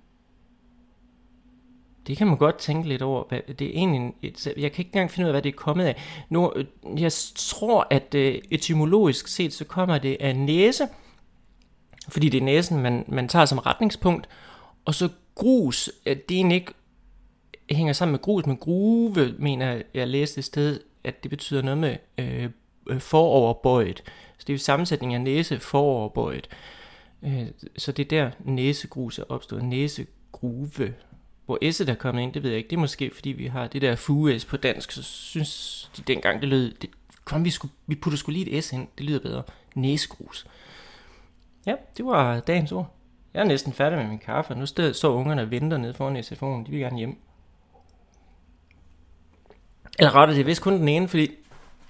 det 2.06 2.16
kan 2.16 2.26
man 2.26 2.36
godt 2.36 2.58
tænke 2.58 2.88
lidt 2.88 3.02
over. 3.02 3.24
Det 3.30 3.62
er 3.62 3.70
egentlig, 3.70 4.12
et, 4.22 4.46
jeg 4.46 4.72
kan 4.72 4.82
ikke 4.82 4.88
engang 4.88 5.10
finde 5.10 5.24
ud 5.24 5.28
af, 5.28 5.32
hvad 5.32 5.42
det 5.42 5.48
er 5.48 5.56
kommet 5.56 5.84
af. 5.84 5.96
Nu, 6.28 6.52
øh, 6.56 6.64
jeg 7.02 7.12
tror, 7.34 7.86
at 7.90 8.14
øh, 8.14 8.38
etymologisk 8.50 9.28
set, 9.28 9.52
så 9.52 9.64
kommer 9.64 9.98
det 9.98 10.16
af 10.20 10.36
næse, 10.36 10.88
fordi 12.08 12.28
det 12.28 12.38
er 12.38 12.44
næsen, 12.44 12.80
man, 12.80 13.04
man 13.08 13.28
tager 13.28 13.44
som 13.44 13.58
retningspunkt, 13.58 14.28
og 14.84 14.94
så 14.94 15.08
grus, 15.34 15.90
øh, 16.06 16.16
det 16.28 16.40
er 16.40 16.50
ikke 16.52 16.72
hænger 17.70 17.92
sammen 17.92 18.12
med 18.12 18.20
grus, 18.20 18.46
men 18.46 18.56
gruve, 18.56 19.34
mener 19.38 19.72
jeg, 19.72 19.82
jeg 19.94 20.08
læste 20.08 20.38
et 20.38 20.44
sted, 20.44 20.80
at 21.04 21.22
det 21.22 21.30
betyder 21.30 21.62
noget 21.62 21.78
med 21.78 21.96
øh 22.18 22.50
foroverbøjet. 22.98 24.02
Så 24.38 24.44
det 24.46 24.50
er 24.50 24.54
jo 24.54 24.58
sammensætning 24.58 25.14
af 25.14 25.20
næse 25.20 25.60
foroverbøjet. 25.60 26.48
Øh, 27.22 27.46
så 27.76 27.92
det 27.92 28.12
er 28.12 28.24
der 28.24 28.30
næsegrus 28.44 29.18
er 29.18 29.24
opstået. 29.28 29.64
Næsegruve. 29.64 30.94
Hvor 31.46 31.58
S'et 31.64 31.90
er 31.90 31.94
kommet 31.94 32.22
ind, 32.22 32.32
det 32.32 32.42
ved 32.42 32.50
jeg 32.50 32.58
ikke. 32.58 32.68
Det 32.70 32.76
er 32.76 32.80
måske 32.80 33.10
fordi 33.14 33.30
vi 33.30 33.46
har 33.46 33.66
det 33.66 33.82
der 33.82 33.96
fues 33.96 34.44
på 34.44 34.56
dansk, 34.56 34.92
så 34.92 35.02
synes 35.02 35.90
de 35.96 36.02
dengang 36.02 36.40
det 36.40 36.48
lød, 36.48 36.74
det, 36.74 36.90
kom, 37.24 37.44
vi, 37.44 37.50
skulle, 37.50 37.72
vi 37.86 37.94
putter 37.94 38.18
skulle 38.18 38.38
lige 38.38 38.50
et 38.50 38.64
S 38.64 38.72
ind, 38.72 38.88
det 38.98 39.06
lyder 39.06 39.20
bedre. 39.20 39.42
Næsegrus. 39.74 40.46
Ja, 41.66 41.74
det 41.96 42.06
var 42.06 42.40
dagens 42.40 42.72
ord. 42.72 42.94
Jeg 43.34 43.40
er 43.40 43.44
næsten 43.44 43.72
færdig 43.72 43.98
med 43.98 44.06
min 44.06 44.18
kaffe, 44.18 44.54
og 44.54 44.58
nu 44.58 44.66
står 44.92 45.14
ungerne 45.14 45.42
og 45.42 45.50
venter 45.50 45.76
nede 45.76 45.94
foran 45.94 46.16
SFO'en. 46.16 46.66
De 46.66 46.70
vil 46.70 46.80
gerne 46.80 46.96
hjem. 46.96 47.18
Eller 49.98 50.14
rettere, 50.14 50.36
det 50.36 50.40
er 50.40 50.44
vist 50.44 50.62
kun 50.62 50.72
den 50.72 50.88
ene, 50.88 51.08
fordi 51.08 51.30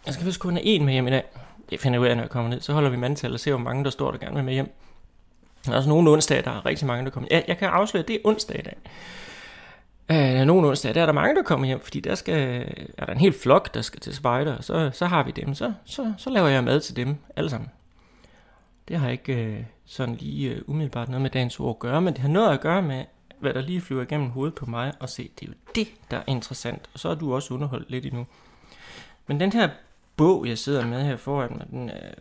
jeg 0.07 0.15
skal 0.15 0.27
vist 0.27 0.41
kun 0.41 0.53
have 0.53 0.65
en 0.65 0.85
med 0.85 0.93
hjem 0.93 1.07
i 1.07 1.11
dag. 1.11 1.25
Det 1.71 1.81
finder 1.81 1.99
jeg 1.99 2.03
ud 2.03 2.07
af, 2.07 2.17
når 2.17 2.23
jeg 2.23 2.31
kommer 2.31 2.51
ned. 2.51 2.61
Så 2.61 2.73
holder 2.73 2.91
vi 2.91 2.97
mandtal 2.97 3.33
og 3.33 3.41
ser, 3.41 3.53
hvor 3.53 3.61
mange 3.61 3.85
der 3.85 3.91
står, 3.91 4.11
der 4.11 4.19
gerne 4.19 4.35
vil 4.35 4.45
med 4.45 4.53
hjem. 4.53 4.75
Der 5.67 5.73
er 5.73 5.77
også 5.77 5.89
nogle 5.89 6.11
onsdage, 6.11 6.43
der 6.43 6.51
er 6.51 6.67
rigtig 6.67 6.87
mange, 6.87 7.05
der 7.05 7.11
kommer. 7.11 7.29
Ja, 7.31 7.43
jeg 7.49 7.59
kan 7.59 7.69
afsløre, 7.69 8.03
at 8.03 8.09
det 8.09 8.17
er 8.17 8.21
onsdag 8.25 8.59
i 8.59 8.63
dag. 8.63 8.77
Øh, 10.11 10.45
nogle 10.45 10.69
onsdag, 10.69 10.95
der 10.95 11.03
er 11.03 11.07
der 11.07 11.13
mange, 11.13 11.35
der 11.35 11.43
kommer 11.43 11.67
hjem, 11.67 11.81
fordi 11.81 12.01
der 12.01 12.15
skal, 12.15 12.69
er 12.99 13.07
der 13.07 13.13
en 13.13 13.19
hel 13.19 13.33
flok, 13.33 13.75
der 13.75 13.83
skal 13.83 14.01
til 14.01 14.15
spejder, 14.15 14.63
så, 14.63 14.91
så 14.93 15.07
har 15.07 15.23
vi 15.23 15.31
dem. 15.31 15.55
Så, 15.55 15.73
så, 15.85 16.13
så 16.19 16.31
laver 16.31 16.49
jeg 16.49 16.65
mad 16.65 16.81
til 16.81 16.97
dem 16.97 17.17
alle 17.37 17.51
sammen. 17.51 17.71
Det 18.89 18.99
har 18.99 19.09
ikke 19.09 19.35
øh, 19.35 19.65
sådan 19.87 20.15
lige 20.15 20.51
øh, 20.51 20.63
umiddelbart 20.67 21.09
noget 21.09 21.23
med 21.23 21.31
dagens 21.31 21.61
ord 21.61 21.77
at 21.77 21.79
gøre, 21.79 22.01
men 22.01 22.15
det 22.15 22.23
har 22.23 22.29
noget 22.29 22.53
at 22.53 22.61
gøre 22.61 22.83
med, 22.83 23.05
hvad 23.39 23.55
der 23.55 23.61
lige 23.61 23.81
flyver 23.81 24.03
igennem 24.03 24.31
hovedet 24.31 24.55
på 24.55 24.67
mig, 24.67 24.93
og 25.01 25.09
se, 25.09 25.31
det 25.41 25.49
er 25.49 25.53
jo 25.53 25.55
det, 25.75 25.89
der 26.11 26.17
er 26.17 26.23
interessant. 26.27 26.91
Og 26.95 27.01
så 27.01 27.09
er 27.09 27.15
du 27.15 27.35
også 27.35 27.55
underholdt 27.55 27.91
lidt 27.91 28.07
endnu. 28.07 28.27
Men 29.27 29.41
den 29.41 29.53
her 29.53 29.69
bog, 30.17 30.47
jeg 30.49 30.59
sidder 30.59 30.87
med 30.87 31.05
her 31.05 31.17
foran 31.17 31.53
mig, 31.59 31.67
den 31.71 31.91
er, 31.91 32.13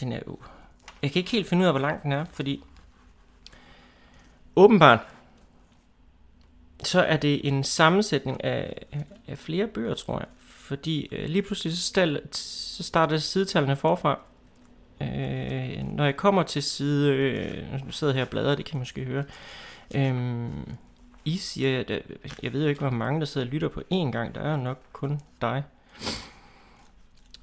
den 0.00 0.12
er 0.12 0.20
jo... 0.26 0.38
Jeg 1.02 1.12
kan 1.12 1.20
ikke 1.20 1.30
helt 1.30 1.48
finde 1.48 1.62
ud 1.62 1.66
af, 1.66 1.72
hvor 1.72 1.80
lang 1.80 2.02
den 2.02 2.12
er, 2.12 2.24
fordi 2.24 2.64
åbenbart, 4.56 5.00
så 6.84 7.00
er 7.00 7.16
det 7.16 7.48
en 7.48 7.64
sammensætning 7.64 8.44
af, 8.44 8.86
af 9.26 9.38
flere 9.38 9.66
bøger, 9.66 9.94
tror 9.94 10.18
jeg. 10.18 10.28
Fordi 10.38 11.08
øh, 11.12 11.28
lige 11.28 11.42
pludselig 11.42 11.76
så, 11.76 11.82
stal, 11.82 12.20
så 12.32 12.82
starter 12.82 13.16
sidetallene 13.16 13.76
forfra. 13.76 14.18
Øh, 15.02 15.82
når 15.84 16.04
jeg 16.04 16.16
kommer 16.16 16.42
til 16.42 16.62
side... 16.62 17.12
Øh, 17.12 17.84
nu 17.84 17.90
sidder 17.90 18.12
jeg 18.12 18.18
her 18.18 18.24
og 18.24 18.30
bladrer, 18.30 18.54
det 18.54 18.64
kan 18.64 18.76
man 18.76 18.80
måske 18.80 19.04
høre. 19.04 19.24
Øh, 19.94 20.48
I 21.24 21.36
siger, 21.36 21.80
at 21.80 21.90
øh, 21.90 22.00
jeg 22.42 22.52
ved 22.52 22.62
jo 22.62 22.68
ikke, 22.68 22.80
hvor 22.80 22.90
mange 22.90 23.20
der 23.20 23.26
sidder 23.26 23.46
og 23.46 23.52
lytter 23.52 23.68
på 23.68 23.82
én 23.92 24.10
gang. 24.10 24.34
Der 24.34 24.40
er 24.40 24.56
nok 24.56 24.78
kun 24.92 25.20
dig. 25.40 25.62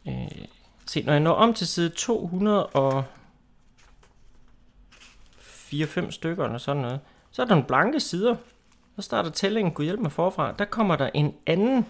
Øh, 0.08 0.46
se, 0.86 1.02
når 1.02 1.14
jeg 1.14 1.22
når 1.22 1.34
om 1.34 1.54
til 1.54 1.68
side 1.68 1.90
200 1.90 2.66
og... 2.66 3.04
4-5 5.74 6.12
stykker 6.12 6.46
eller 6.46 6.58
sådan 6.58 6.82
noget, 6.82 7.00
så 7.32 7.42
er 7.42 7.46
der 7.46 7.54
nogle 7.54 7.68
blanke 7.68 8.00
sider. 8.00 8.36
Så 8.98 9.02
starter 9.02 9.30
tællingen 9.30 9.74
Gud 9.74 9.86
hjælp 9.86 10.00
mig 10.00 10.12
forfra. 10.12 10.52
Der 10.52 10.66
kommer 10.66 10.96
der 10.96 11.10
en 11.14 11.36
anden 11.46 11.86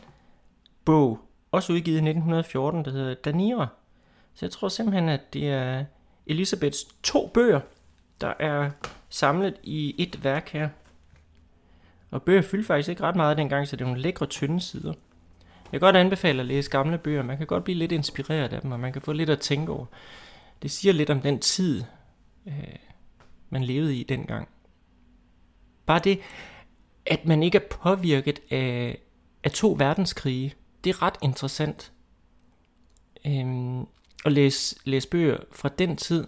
bog, 0.85 1.19
også 1.51 1.73
udgivet 1.73 1.95
i 1.95 2.09
1914, 2.09 2.85
der 2.85 2.91
hedder 2.91 3.13
Danira. 3.13 3.67
Så 4.33 4.45
jeg 4.45 4.51
tror 4.51 4.69
simpelthen, 4.69 5.09
at 5.09 5.33
det 5.33 5.49
er 5.49 5.85
Elisabeths 6.25 6.83
to 7.03 7.31
bøger, 7.33 7.59
der 8.21 8.33
er 8.39 8.71
samlet 9.09 9.55
i 9.63 9.95
et 9.97 10.23
værk 10.23 10.49
her. 10.49 10.69
Og 12.11 12.23
bøger 12.23 12.41
fyldte 12.41 12.67
faktisk 12.67 12.89
ikke 12.89 13.03
ret 13.03 13.15
meget 13.15 13.37
dengang, 13.37 13.67
så 13.67 13.75
det 13.75 13.81
er 13.81 13.85
nogle 13.85 14.01
lækre, 14.01 14.25
tynde 14.25 14.61
sider. 14.61 14.93
Jeg 15.63 15.71
kan 15.71 15.79
godt 15.79 15.95
anbefale 15.95 16.39
at 16.39 16.45
læse 16.45 16.71
gamle 16.71 16.97
bøger. 16.97 17.23
Man 17.23 17.37
kan 17.37 17.47
godt 17.47 17.63
blive 17.63 17.77
lidt 17.77 17.91
inspireret 17.91 18.53
af 18.53 18.61
dem, 18.61 18.71
og 18.71 18.79
man 18.79 18.93
kan 18.93 19.01
få 19.01 19.11
lidt 19.11 19.29
at 19.29 19.39
tænke 19.39 19.71
over. 19.71 19.85
Det 20.61 20.71
siger 20.71 20.93
lidt 20.93 21.09
om 21.09 21.21
den 21.21 21.39
tid, 21.39 21.83
øh, 22.47 22.75
man 23.49 23.63
levede 23.63 23.95
i 23.95 24.03
dengang. 24.03 24.47
Bare 25.85 25.99
det, 25.99 26.19
at 27.09 27.25
man 27.25 27.43
ikke 27.43 27.57
er 27.57 27.67
påvirket 27.69 28.39
af, 28.51 28.97
af 29.43 29.51
to 29.51 29.75
verdenskrige, 29.79 30.53
det 30.83 30.89
er 30.89 31.01
ret 31.01 31.17
interessant. 31.21 31.91
Øhm, 33.25 33.81
at 34.25 34.31
læse, 34.31 34.75
læse 34.85 35.07
bøger 35.09 35.37
fra 35.51 35.69
den 35.69 35.97
tid, 35.97 36.27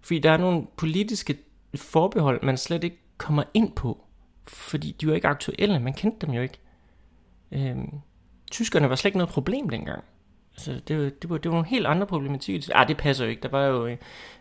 fordi 0.00 0.18
der 0.18 0.30
er 0.30 0.36
nogle 0.36 0.66
politiske 0.76 1.38
forbehold, 1.74 2.42
man 2.42 2.56
slet 2.56 2.84
ikke 2.84 2.98
kommer 3.18 3.42
ind 3.54 3.72
på, 3.72 4.04
fordi 4.48 4.96
de 5.00 5.06
var 5.06 5.14
ikke 5.14 5.28
aktuelle, 5.28 5.80
man 5.80 5.94
kendte 5.94 6.26
dem 6.26 6.34
jo 6.34 6.42
ikke. 6.42 6.58
Øhm, 7.52 8.00
tyskerne 8.50 8.90
var 8.90 8.96
slet 8.96 9.08
ikke 9.08 9.18
noget 9.18 9.32
problem 9.32 9.68
dengang. 9.68 10.04
Altså, 10.52 10.80
det, 10.88 10.98
var, 10.98 11.10
det, 11.22 11.30
var, 11.30 11.38
det 11.38 11.50
var 11.50 11.56
nogle 11.56 11.68
helt 11.68 11.86
andre 11.86 12.06
problematikker. 12.06 12.76
Ah, 12.76 12.88
det 12.88 12.96
passer 12.96 13.24
jo 13.24 13.30
ikke. 13.30 13.42
Der 13.42 13.48
var 13.48 13.64
jo, 13.64 13.86
øh, 13.86 13.96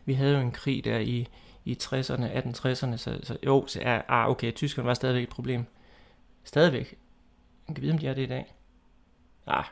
vi 0.06 0.14
havde 0.14 0.34
jo 0.34 0.40
en 0.40 0.52
krig 0.52 0.86
der 0.86 1.00
i, 1.00 1.28
i 1.66 1.78
60'erne, 1.84 2.26
1860'erne, 2.26 2.98
så, 2.98 3.20
så 3.24 3.38
jo, 3.46 3.66
så 3.68 3.80
er, 3.82 4.02
ah, 4.08 4.30
okay, 4.30 4.54
tyskerne 4.54 4.88
var 4.88 4.94
stadigvæk 4.94 5.24
et 5.24 5.30
problem. 5.30 5.66
Stadigvæk. 6.44 6.96
Jeg 7.68 7.76
kan 7.76 7.82
vide, 7.82 7.94
om 7.94 7.98
de 7.98 8.08
er 8.08 8.14
det 8.14 8.22
i 8.22 8.26
dag. 8.26 8.54
Ah. 9.48 9.64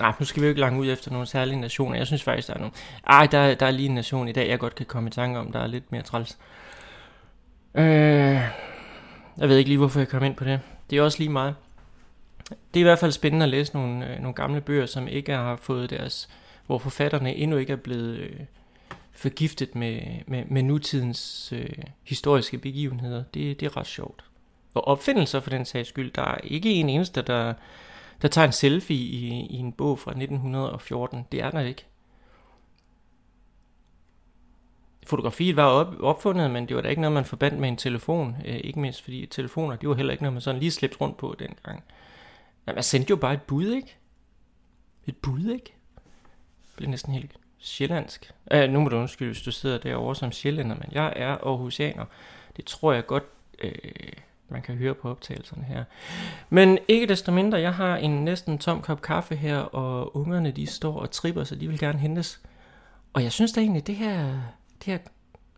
Ah, 0.00 0.14
nu 0.20 0.26
skal 0.26 0.42
vi 0.42 0.46
jo 0.46 0.48
ikke 0.48 0.60
langt 0.60 0.80
ud 0.80 0.90
efter 0.90 1.10
nogle 1.10 1.26
særlige 1.26 1.60
nationer. 1.60 1.96
Jeg 1.96 2.06
synes 2.06 2.22
faktisk, 2.22 2.48
der 2.48 2.54
er 2.54 2.58
nogle... 2.58 2.74
Ah, 3.04 3.32
der, 3.32 3.54
der 3.54 3.66
er 3.66 3.70
lige 3.70 3.88
en 3.88 3.94
nation 3.94 4.28
i 4.28 4.32
dag, 4.32 4.48
jeg 4.48 4.58
godt 4.58 4.74
kan 4.74 4.86
komme 4.86 5.08
i 5.08 5.10
tanke 5.10 5.38
om, 5.38 5.52
der 5.52 5.58
er 5.60 5.66
lidt 5.66 5.92
mere 5.92 6.02
træls. 6.02 6.38
Øh, 7.74 7.84
jeg 9.38 9.48
ved 9.48 9.56
ikke 9.56 9.70
lige, 9.70 9.78
hvorfor 9.78 10.00
jeg 10.00 10.08
kom 10.08 10.24
ind 10.24 10.36
på 10.36 10.44
det. 10.44 10.60
Det 10.90 10.98
er 10.98 11.02
også 11.02 11.18
lige 11.18 11.30
meget. 11.30 11.54
Det 12.48 12.80
er 12.80 12.80
i 12.80 12.82
hvert 12.82 12.98
fald 12.98 13.12
spændende 13.12 13.44
at 13.44 13.50
læse 13.50 13.74
nogle, 13.74 14.14
øh, 14.14 14.20
nogle 14.20 14.34
gamle 14.34 14.60
bøger, 14.60 14.86
som 14.86 15.08
ikke 15.08 15.32
har 15.32 15.56
fået 15.56 15.90
deres... 15.90 16.28
Hvor 16.66 16.78
forfatterne 16.78 17.34
endnu 17.34 17.56
ikke 17.56 17.72
er 17.72 17.76
blevet 17.76 18.18
øh, 18.18 18.40
forgiftet 19.14 19.74
med, 19.74 20.00
med, 20.26 20.44
med 20.44 20.62
nutidens 20.62 21.52
øh, 21.52 21.68
historiske 22.02 22.58
begivenheder. 22.58 23.24
Det, 23.34 23.60
det 23.60 23.66
er 23.66 23.76
ret 23.76 23.86
sjovt. 23.86 24.24
Og 24.74 24.88
opfindelser 24.88 25.40
for 25.40 25.50
den 25.50 25.64
sags 25.64 25.88
skyld. 25.88 26.12
Der 26.12 26.22
er 26.22 26.38
ikke 26.44 26.72
en 26.72 26.88
eneste, 26.88 27.22
der, 27.22 27.54
der 28.22 28.28
tager 28.28 28.46
en 28.46 28.52
selfie 28.52 28.96
i, 28.96 29.46
i 29.46 29.56
en 29.56 29.72
bog 29.72 29.98
fra 29.98 30.10
1914. 30.10 31.24
Det 31.32 31.42
er 31.42 31.50
der 31.50 31.60
ikke. 31.60 31.86
Fotografiet 35.06 35.56
var 35.56 35.66
op, 35.66 35.94
opfundet, 36.00 36.50
men 36.50 36.68
det 36.68 36.76
var 36.76 36.82
da 36.82 36.88
ikke 36.88 37.02
noget, 37.02 37.14
man 37.14 37.24
forbandt 37.24 37.58
med 37.58 37.68
en 37.68 37.76
telefon. 37.76 38.36
Øh, 38.44 38.60
ikke 38.64 38.80
mindst 38.80 39.02
fordi 39.02 39.26
telefoner, 39.26 39.76
det 39.76 39.88
var 39.88 39.94
heller 39.94 40.12
ikke 40.12 40.22
noget, 40.22 40.32
man 40.32 40.40
sådan 40.40 40.60
lige 40.60 40.70
slæbte 40.70 40.96
rundt 41.00 41.16
på 41.16 41.36
dengang. 41.38 41.84
Men 42.66 42.74
man 42.74 42.84
sendte 42.84 43.10
jo 43.10 43.16
bare 43.16 43.34
et 43.34 43.42
bud, 43.42 43.72
ikke? 43.72 43.96
Et 45.06 45.16
bud, 45.16 45.50
ikke? 45.50 45.74
Det 46.62 46.76
blev 46.76 46.90
næsten 46.90 47.12
helt 47.12 47.36
sjællandsk. 47.64 48.32
Uh, 48.54 48.60
nu 48.60 48.80
må 48.80 48.88
du 48.88 48.96
undskylde, 48.96 49.32
hvis 49.32 49.42
du 49.42 49.52
sidder 49.52 49.78
derovre 49.78 50.16
som 50.16 50.32
sjællænder, 50.32 50.76
men 50.76 50.88
jeg 50.92 51.12
er 51.16 51.30
aarhusianer. 51.30 52.04
Det 52.56 52.64
tror 52.64 52.92
jeg 52.92 53.06
godt, 53.06 53.24
øh, 53.58 53.72
man 54.48 54.62
kan 54.62 54.74
høre 54.74 54.94
på 54.94 55.10
optagelserne 55.10 55.64
her. 55.64 55.84
Men 56.50 56.78
ikke 56.88 57.06
desto 57.06 57.32
mindre, 57.32 57.60
jeg 57.60 57.74
har 57.74 57.96
en 57.96 58.24
næsten 58.24 58.58
tom 58.58 58.82
kop 58.82 59.02
kaffe 59.02 59.36
her, 59.36 59.58
og 59.58 60.16
ungerne 60.16 60.50
de 60.50 60.66
står 60.66 61.00
og 61.00 61.10
tripper, 61.10 61.44
så 61.44 61.54
de 61.54 61.68
vil 61.68 61.78
gerne 61.78 61.98
hentes. 61.98 62.40
Og 63.12 63.22
jeg 63.22 63.32
synes 63.32 63.52
da 63.52 63.60
egentlig, 63.60 63.86
det 63.86 63.96
her, 63.96 64.24
det 64.78 64.84
her 64.84 64.98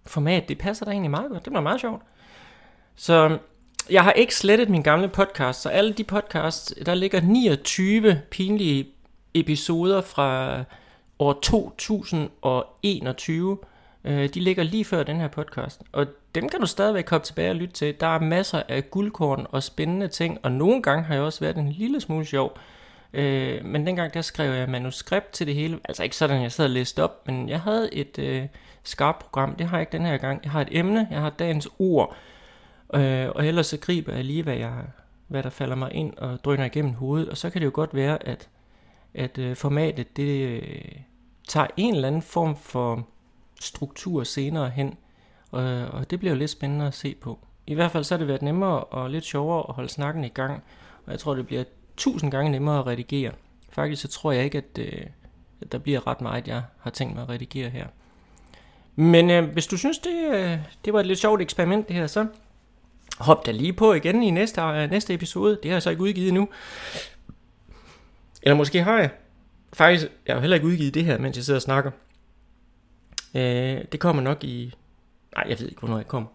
format, 0.06 0.48
det 0.48 0.58
passer 0.58 0.84
da 0.84 0.90
egentlig 0.90 1.10
meget 1.10 1.30
godt. 1.30 1.44
Det 1.44 1.52
bliver 1.52 1.62
meget 1.62 1.80
sjovt. 1.80 2.02
Så 2.94 3.38
jeg 3.90 4.04
har 4.04 4.12
ikke 4.12 4.34
slettet 4.34 4.68
min 4.68 4.82
gamle 4.82 5.08
podcast, 5.08 5.62
så 5.62 5.68
alle 5.68 5.92
de 5.92 6.04
podcasts, 6.04 6.74
der 6.86 6.94
ligger 6.94 7.20
29 7.20 8.20
pinlige 8.30 8.88
episoder 9.34 10.00
fra 10.00 10.64
år 11.18 11.32
2021. 11.32 13.58
Øh, 14.04 14.28
de 14.28 14.40
ligger 14.40 14.62
lige 14.62 14.84
før 14.84 15.02
den 15.02 15.20
her 15.20 15.28
podcast, 15.28 15.82
og 15.92 16.06
dem 16.34 16.48
kan 16.48 16.60
du 16.60 16.66
stadigvæk 16.66 17.04
komme 17.04 17.24
tilbage 17.24 17.50
og 17.50 17.56
lytte 17.56 17.74
til. 17.74 17.94
Der 18.00 18.06
er 18.06 18.20
masser 18.20 18.62
af 18.68 18.90
guldkorn 18.90 19.46
og 19.50 19.62
spændende 19.62 20.08
ting, 20.08 20.38
og 20.42 20.52
nogle 20.52 20.82
gange 20.82 21.04
har 21.04 21.14
jeg 21.14 21.22
også 21.22 21.40
været 21.40 21.56
en 21.56 21.68
lille 21.68 22.00
smule 22.00 22.24
sjov. 22.24 22.58
Øh, 23.12 23.64
men 23.64 23.86
dengang 23.86 24.14
der 24.14 24.22
skrev 24.22 24.52
jeg 24.52 24.68
manuskript 24.68 25.32
til 25.32 25.46
det 25.46 25.54
hele. 25.54 25.78
Altså 25.84 26.02
ikke 26.02 26.16
sådan, 26.16 26.42
jeg 26.42 26.52
sad 26.52 26.64
og 26.64 26.70
læste 26.70 27.04
op, 27.04 27.26
men 27.26 27.48
jeg 27.48 27.60
havde 27.60 27.94
et 27.94 28.18
øh, 28.18 28.46
skarpt 28.82 29.18
program. 29.18 29.56
Det 29.56 29.66
har 29.66 29.76
jeg 29.76 29.82
ikke 29.82 29.98
den 29.98 30.06
her 30.06 30.16
gang. 30.16 30.40
Jeg 30.44 30.52
har 30.52 30.60
et 30.60 30.68
emne, 30.70 31.08
jeg 31.10 31.20
har 31.20 31.30
dagens 31.30 31.68
ord, 31.78 32.16
øh, 32.94 33.28
og 33.28 33.46
ellers 33.46 33.66
så 33.66 33.78
griber 33.78 34.14
jeg 34.14 34.24
lige, 34.24 34.42
hvad, 34.42 34.56
jeg, 34.56 34.72
hvad 35.28 35.42
der 35.42 35.50
falder 35.50 35.76
mig 35.76 35.92
ind 35.92 36.16
og 36.16 36.38
drøner 36.44 36.64
igennem 36.64 36.92
hovedet. 36.92 37.28
Og 37.28 37.36
så 37.36 37.50
kan 37.50 37.60
det 37.60 37.66
jo 37.66 37.72
godt 37.74 37.94
være, 37.94 38.28
at, 38.28 38.48
at 39.16 39.38
øh, 39.38 39.56
formatet 39.56 40.16
det 40.16 40.48
øh, 40.48 40.92
tager 41.48 41.66
en 41.76 41.94
eller 41.94 42.08
anden 42.08 42.22
form 42.22 42.56
for 42.56 43.06
struktur 43.60 44.24
senere 44.24 44.70
hen. 44.70 44.94
Og, 45.50 45.62
og 45.86 46.10
det 46.10 46.18
bliver 46.18 46.32
jo 46.32 46.38
lidt 46.38 46.50
spændende 46.50 46.86
at 46.86 46.94
se 46.94 47.14
på. 47.14 47.38
I 47.66 47.74
hvert 47.74 47.90
fald 47.90 48.04
så 48.04 48.14
har 48.14 48.18
det 48.18 48.28
været 48.28 48.42
nemmere 48.42 48.84
og 48.84 49.10
lidt 49.10 49.24
sjovere 49.24 49.64
at 49.68 49.74
holde 49.74 49.88
snakken 49.88 50.24
i 50.24 50.28
gang. 50.28 50.62
Og 51.06 51.12
jeg 51.12 51.20
tror, 51.20 51.34
det 51.34 51.46
bliver 51.46 51.64
tusind 51.96 52.30
gange 52.30 52.50
nemmere 52.50 52.78
at 52.78 52.86
redigere. 52.86 53.32
Faktisk 53.70 54.02
så 54.02 54.08
tror 54.08 54.32
jeg 54.32 54.44
ikke, 54.44 54.58
at, 54.58 54.78
øh, 54.78 55.06
at 55.60 55.72
der 55.72 55.78
bliver 55.78 56.06
ret 56.06 56.20
meget, 56.20 56.48
jeg 56.48 56.62
har 56.78 56.90
tænkt 56.90 57.14
mig 57.14 57.22
at 57.22 57.28
redigere 57.28 57.70
her. 57.70 57.86
Men 58.96 59.30
øh, 59.30 59.44
hvis 59.52 59.66
du 59.66 59.76
synes, 59.76 59.98
det, 59.98 60.34
øh, 60.34 60.58
det 60.84 60.92
var 60.92 61.00
et 61.00 61.06
lidt 61.06 61.18
sjovt 61.18 61.42
eksperiment 61.42 61.88
det 61.88 61.96
her, 61.96 62.06
så 62.06 62.26
hop 63.18 63.46
da 63.46 63.50
lige 63.50 63.72
på 63.72 63.92
igen 63.92 64.22
i 64.22 64.30
næste, 64.30 64.60
øh, 64.60 64.90
næste 64.90 65.14
episode. 65.14 65.58
Det 65.62 65.70
har 65.70 65.74
jeg 65.74 65.82
så 65.82 65.90
ikke 65.90 66.02
udgivet 66.02 66.34
nu. 66.34 66.48
Eller 68.46 68.56
måske 68.56 68.82
har 68.82 68.98
jeg. 68.98 69.10
Faktisk, 69.72 70.06
jeg 70.26 70.34
har 70.34 70.40
heller 70.40 70.54
ikke 70.54 70.66
udgivet 70.66 70.94
det 70.94 71.04
her, 71.04 71.18
mens 71.18 71.36
jeg 71.36 71.44
sidder 71.44 71.58
og 71.58 71.62
snakker. 71.62 71.90
Øh, 73.34 73.84
det 73.92 74.00
kommer 74.00 74.22
nok 74.22 74.44
i... 74.44 74.74
Nej, 75.36 75.46
jeg 75.48 75.60
ved 75.60 75.68
ikke, 75.68 75.80
hvornår 75.80 75.96
jeg 75.96 76.08
kommer. 76.08 76.28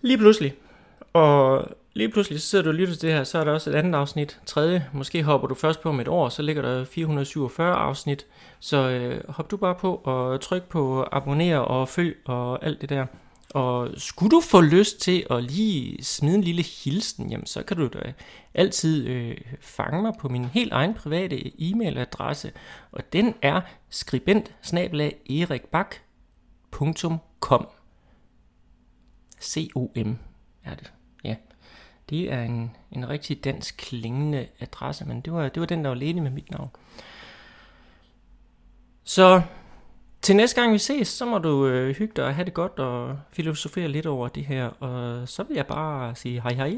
Lige 0.00 0.18
pludselig. 0.18 0.54
Og 1.12 1.68
lige 1.94 2.08
pludselig 2.08 2.40
så 2.40 2.46
sidder 2.46 2.64
du 2.64 2.70
og 2.70 2.74
lytter 2.74 2.94
til 2.94 3.02
det 3.02 3.16
her, 3.16 3.24
så 3.24 3.38
er 3.38 3.44
der 3.44 3.52
også 3.52 3.70
et 3.70 3.74
andet 3.74 3.94
afsnit, 3.94 4.40
tredje. 4.46 4.86
Måske 4.92 5.22
hopper 5.22 5.48
du 5.48 5.54
først 5.54 5.80
på 5.80 5.88
om 5.88 6.00
et 6.00 6.08
år, 6.08 6.28
så 6.28 6.42
ligger 6.42 6.62
der 6.62 6.84
447 6.84 7.74
afsnit. 7.74 8.26
Så 8.60 8.88
øh, 8.90 9.20
hop 9.28 9.50
du 9.50 9.56
bare 9.56 9.74
på 9.74 9.94
og 9.94 10.40
tryk 10.40 10.62
på 10.62 11.06
abonner 11.12 11.58
og 11.58 11.88
følg 11.88 12.16
og 12.24 12.64
alt 12.64 12.80
det 12.80 12.88
der. 12.88 13.06
Og 13.54 13.90
skulle 13.96 14.30
du 14.30 14.40
få 14.40 14.60
lyst 14.60 15.00
til 15.00 15.26
at 15.30 15.44
lige 15.44 16.04
smide 16.04 16.34
en 16.34 16.44
lille 16.44 16.62
hilsen, 16.62 17.30
jamen 17.30 17.46
så 17.46 17.62
kan 17.62 17.76
du 17.76 17.86
da 17.86 18.12
altid 18.54 19.06
øh, 19.06 19.36
fange 19.60 20.02
mig 20.02 20.12
på 20.20 20.28
min 20.28 20.44
helt 20.44 20.72
egen 20.72 20.94
private 20.94 21.52
e-mailadresse, 21.60 22.50
og 22.92 23.12
den 23.12 23.34
er 23.42 23.60
skribent 23.90 24.54
erikbak.com 25.30 26.10
C-O-M 29.42 30.18
er 30.64 30.74
det, 30.74 30.92
ja. 31.24 31.36
Det 32.10 32.32
er 32.32 32.42
en, 32.42 32.76
en 32.90 33.08
rigtig 33.08 33.44
dansk 33.44 33.76
klingende 33.76 34.48
adresse, 34.60 35.04
men 35.04 35.20
det 35.20 35.32
var, 35.32 35.48
det 35.48 35.60
var 35.60 35.66
den, 35.66 35.84
der 35.84 35.88
var 35.88 35.96
ledig 35.96 36.22
med 36.22 36.30
mit 36.30 36.50
navn. 36.50 36.70
Så 39.04 39.42
til 40.26 40.36
næste 40.36 40.60
gang 40.60 40.72
vi 40.72 40.78
ses, 40.78 41.08
så 41.08 41.24
må 41.24 41.38
du 41.38 41.66
øh, 41.66 41.96
hygge 41.96 42.12
dig 42.16 42.24
og 42.24 42.34
have 42.34 42.44
det 42.44 42.54
godt 42.54 42.78
og 42.78 43.18
filosofere 43.32 43.88
lidt 43.88 44.06
over 44.06 44.28
det 44.28 44.44
her. 44.44 44.66
Og 44.66 45.28
så 45.28 45.42
vil 45.42 45.54
jeg 45.54 45.66
bare 45.66 46.14
sige 46.14 46.40
hej 46.42 46.52
hej. 46.52 46.76